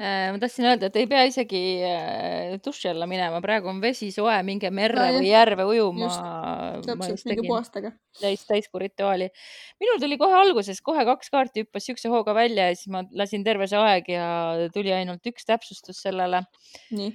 ma 0.00 0.38
tahtsin 0.40 0.66
öelda, 0.66 0.88
et 0.88 0.96
ei 0.96 1.06
pea 1.06 1.24
isegi 1.28 1.60
äh, 1.84 2.54
duši 2.64 2.88
alla 2.90 3.06
minema, 3.06 3.42
praegu 3.44 3.68
on 3.70 3.80
vesi 3.82 4.08
soe, 4.14 4.34
minge 4.46 4.70
merre 4.74 5.04
no, 5.12 5.18
või 5.18 5.28
järve 5.28 5.66
ujuma. 5.68 6.08
täpselt, 6.86 7.26
minge 7.28 7.44
puhastage. 7.46 7.92
täis, 8.20 8.46
täiskuu 8.48 8.80
rituaali. 8.82 9.28
minul 9.82 10.00
tuli 10.02 10.18
kohe 10.20 10.38
alguses, 10.40 10.80
kohe 10.84 11.04
kaks 11.08 11.30
kaarti 11.34 11.66
hüppas 11.66 11.86
siukse 11.90 12.10
hooga 12.12 12.34
välja 12.34 12.70
ja 12.70 12.78
siis 12.78 12.90
ma 12.94 13.04
lasin 13.12 13.44
terve 13.44 13.68
see 13.70 13.78
aeg 13.78 14.10
ja 14.14 14.26
tuli 14.74 14.94
ainult 14.96 15.28
üks 15.28 15.46
täpsustus 15.46 16.02
sellele. 16.08 16.42
nii. 16.90 17.12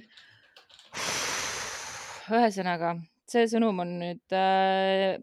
ühesõnaga, 2.38 2.94
see 3.28 3.46
sõnum 3.50 3.84
on 3.84 3.94
nüüd 4.04 4.38
äh,, 4.38 5.18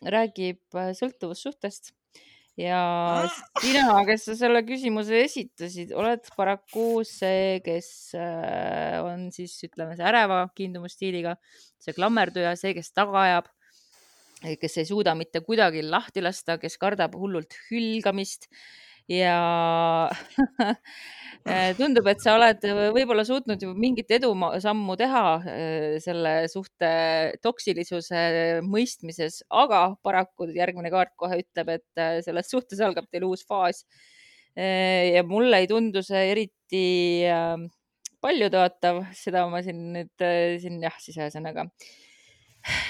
räägib 0.00 0.80
sõltuvussuhtest 0.96 1.92
ja 2.58 2.80
sina, 3.60 4.00
kes 4.08 4.26
sa 4.28 4.36
selle 4.38 4.62
küsimuse 4.66 5.22
esitasid, 5.26 5.94
oled 5.96 6.26
paraku 6.36 7.04
see, 7.06 7.60
kes 7.64 7.88
äh, 8.18 8.98
on 9.04 9.28
siis 9.34 9.54
ütleme, 9.68 9.96
see 9.98 10.06
äreva 10.10 10.42
kiindumusstiiliga, 10.56 11.36
see 11.80 11.96
klammerduja, 11.96 12.56
see, 12.58 12.74
kes 12.76 12.92
taga 12.96 13.24
ajab, 13.24 13.50
kes 14.60 14.78
ei 14.80 14.88
suuda 14.88 15.14
mitte 15.18 15.42
kuidagi 15.44 15.84
lahti 15.86 16.24
lasta, 16.24 16.58
kes 16.60 16.78
kardab 16.80 17.16
hullult 17.18 17.56
hülgamist 17.68 18.48
ja 19.10 20.08
äh, 21.48 21.72
tundub, 21.78 22.06
et 22.10 22.22
sa 22.22 22.36
oled 22.38 22.64
võib-olla 22.94 23.24
suutnud 23.26 23.62
mingit 23.78 24.10
edusammu 24.14 24.96
teha 25.00 25.24
äh, 25.40 25.96
selle 26.02 26.34
suhte 26.52 26.92
toksilisuse 27.42 28.22
mõistmises, 28.66 29.42
aga 29.50 29.82
paraku 30.06 30.50
järgmine 30.54 30.92
kaart 30.94 31.16
kohe 31.18 31.42
ütleb, 31.42 31.74
et 31.80 32.02
äh, 32.02 32.20
selles 32.26 32.50
suhtes 32.52 32.82
algab 32.84 33.10
teil 33.10 33.26
uus 33.28 33.44
faas. 33.46 33.84
ja 34.50 35.22
mulle 35.22 35.60
ei 35.62 35.68
tundu 35.70 36.00
see 36.02 36.24
eriti 36.32 36.80
paljutõotav, 38.20 39.04
seda 39.14 39.44
ma 39.48 39.60
siin 39.62 39.84
nüüd 39.94 40.24
siin 40.60 40.80
jah, 40.82 40.96
siis 40.98 41.20
ühesõnaga 41.20 41.68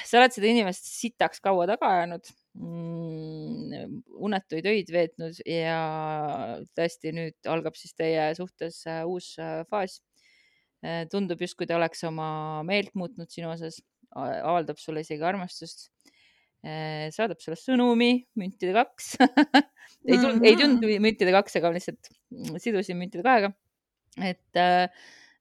sa 0.08 0.20
oled 0.20 0.34
seda 0.34 0.50
inimest 0.50 0.86
sitaks 0.88 1.42
kaua 1.44 1.66
taga 1.70 1.90
ajanud 1.96 2.30
mm, 2.58 4.00
unetuid 4.26 4.68
öid 4.70 4.90
veetnud 4.94 5.40
ja 5.46 5.80
tõesti 6.76 7.14
nüüd 7.16 7.50
algab 7.50 7.78
siis 7.78 7.94
teie 7.98 8.30
suhtes 8.38 8.82
äh, 8.90 9.02
uus 9.08 9.32
äh, 9.42 9.62
faas. 9.70 10.00
Äh, 10.80 11.04
tundub 11.12 11.40
justkui 11.44 11.68
ta 11.68 11.76
oleks 11.76 12.02
oma 12.08 12.62
meelt 12.66 12.94
muutnud 12.96 13.30
sinu 13.32 13.50
osas, 13.52 13.80
avaldab 14.16 14.80
sulle 14.80 15.04
isegi 15.04 15.22
armastust. 15.22 15.90
saadab 16.60 17.40
sulle 17.40 17.56
sõnumi, 17.56 18.26
müntide 18.36 18.74
kaks 18.76 19.14
ei 20.10 20.18
tulnud, 20.18 20.42
ei 20.44 20.58
tulnud 20.58 20.82
mm-hmm. 20.82 21.06
müntide 21.06 21.32
kaks, 21.32 21.56
aga 21.56 21.70
lihtsalt 21.72 22.10
sidusin 22.60 22.98
müntide 23.00 23.24
kahega. 23.24 23.48
et 24.20 24.60
äh, 24.60 24.90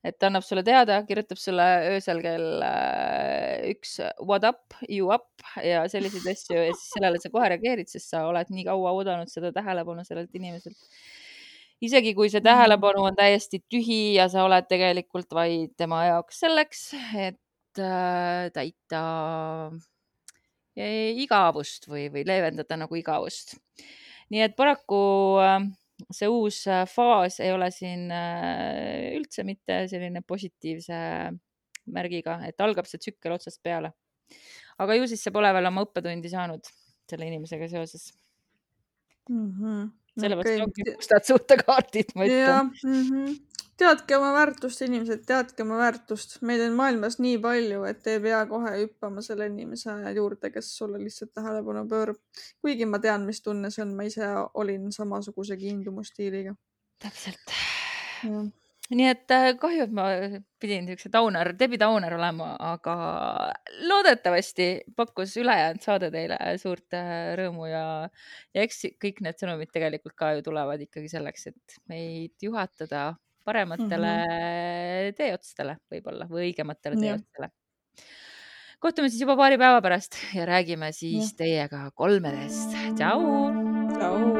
et 0.05 0.15
ta 0.15 0.29
annab 0.29 0.45
sulle 0.47 0.63
teada, 0.63 1.01
kirjutab 1.07 1.39
sulle 1.39 1.65
öösel 1.91 2.21
kell 2.23 2.63
äh, 2.63 3.65
üks 3.73 3.97
what 4.23 4.45
up, 4.47 4.75
you 4.87 5.11
up 5.11 5.43
ja 5.63 5.83
selliseid 5.91 6.27
asju 6.33 6.55
ja 6.55 6.71
siis 6.71 6.93
sellele 6.95 7.19
sa 7.19 7.31
kohe 7.33 7.49
reageerid, 7.51 7.89
sest 7.91 8.13
sa 8.13 8.23
oled 8.29 8.51
nii 8.53 8.67
kaua 8.69 8.93
oodanud 8.95 9.31
seda 9.31 9.51
tähelepanu 9.55 10.05
sellelt 10.07 10.35
inimeselt. 10.39 10.79
isegi 11.83 12.13
kui 12.15 12.31
see 12.31 12.43
tähelepanu 12.43 13.03
on 13.09 13.19
täiesti 13.19 13.61
tühi 13.71 14.15
ja 14.15 14.29
sa 14.31 14.45
oled 14.47 14.67
tegelikult 14.71 15.35
vaid 15.35 15.75
tema 15.79 16.05
jaoks 16.07 16.41
selleks, 16.45 16.85
et 17.27 17.83
äh, 17.83 18.47
täita 18.55 19.03
äh, 20.79 21.11
igavust 21.25 21.91
või, 21.91 22.07
või 22.13 22.23
leevendada 22.27 22.79
nagu 22.79 22.95
igavust. 22.95 23.57
nii 24.31 24.47
et 24.47 24.55
paraku 24.55 25.03
äh, 25.43 25.59
see 26.13 26.29
uus 26.31 26.61
äh, 26.69 26.85
faas 26.89 27.39
ei 27.43 27.51
ole 27.53 27.69
siin 27.75 28.07
äh, 28.13 29.15
üldse 29.17 29.45
mitte 29.47 29.81
selline 29.91 30.21
positiivse 30.27 30.99
märgiga, 31.89 32.39
et 32.47 32.61
algab 32.61 32.87
see 32.89 33.01
tsükkel 33.01 33.35
otsast 33.35 33.61
peale. 33.65 33.93
aga 34.79 34.95
ju 34.95 35.07
siis 35.11 35.23
sa 35.25 35.33
pole 35.35 35.51
veel 35.53 35.67
oma 35.67 35.83
õppetundi 35.87 36.31
saanud 36.31 36.67
selle 37.09 37.27
inimesega 37.27 37.67
seoses 37.71 38.11
mm. 39.29 39.47
-hmm. 39.49 39.85
sellepärast 40.21 40.55
okay. 40.55 40.65
ongi 40.67 40.95
mustad 40.95 41.27
suhtekaardid, 41.31 42.15
ma 42.15 42.29
ütlen. 42.29 42.73
Mm 42.83 43.03
-hmm 43.03 43.48
teadke 43.79 44.17
oma 44.17 44.31
väärtust, 44.35 44.83
inimesed, 44.85 45.23
teadke 45.27 45.63
oma 45.63 45.79
väärtust. 45.79 46.39
meid 46.45 46.61
on 46.65 46.75
maailmas 46.77 47.19
nii 47.23 47.37
palju, 47.43 47.83
et 47.87 48.07
ei 48.11 48.19
pea 48.23 48.43
kohe 48.49 48.75
hüppama 48.81 49.23
selle 49.25 49.47
inimese 49.51 49.95
juurde, 50.15 50.51
kes 50.53 50.71
sulle 50.77 51.01
lihtsalt 51.01 51.33
tähelepanu 51.37 51.85
pöörab. 51.89 52.19
kuigi 52.61 52.85
ma 52.85 52.99
tean, 52.99 53.25
mis 53.29 53.41
tunne 53.45 53.71
see 53.71 53.83
on, 53.85 53.95
ma 53.95 54.07
ise 54.09 54.29
olin 54.53 54.91
samasuguse 54.95 55.57
kiindumusstiiliga. 55.57 56.55
täpselt. 56.99 57.55
nii 58.89 59.05
et 59.05 59.31
äh, 59.31 59.51
kahju, 59.61 59.85
et 59.85 59.95
ma 59.95 60.09
pidin 60.59 60.87
niisuguse 60.87 61.11
tauner, 61.13 61.53
Debbie 61.59 61.77
Tauner 61.79 62.15
olema, 62.17 62.49
aga 62.71 62.95
loodetavasti 63.85 64.69
pakkus 64.97 65.37
ülejäänud 65.37 65.85
saade 65.85 66.09
teile 66.11 66.39
suurt 66.57 66.97
äh, 66.97 67.31
rõõmu 67.39 67.69
ja, 67.69 67.85
ja 68.55 68.67
eks 68.67 68.87
kõik 68.99 69.23
need 69.23 69.39
sõnumid 69.39 69.71
tegelikult 69.71 70.17
ka 70.19 70.33
ju 70.35 70.45
tulevad 70.49 70.81
ikkagi 70.83 71.11
selleks, 71.15 71.51
et 71.53 71.81
meid 71.87 72.35
juhatada 72.43 73.13
parematele 73.45 74.11
mm 74.15 74.33
-hmm. 74.33 75.15
teeotstele 75.17 75.77
võib-olla 75.91 76.27
või 76.29 76.49
õigematele 76.49 76.99
teeotstele. 76.99 77.51
kohtume 78.79 79.09
siis 79.09 79.21
juba 79.21 79.35
paari 79.35 79.57
päeva 79.57 79.81
pärast 79.81 80.19
ja 80.33 80.45
räägime 80.45 80.91
siis 80.91 81.31
ja. 81.31 81.37
teiega 81.45 81.91
kolmedest. 81.95 82.75
tšau. 82.95 83.25
tšau. 83.97 84.38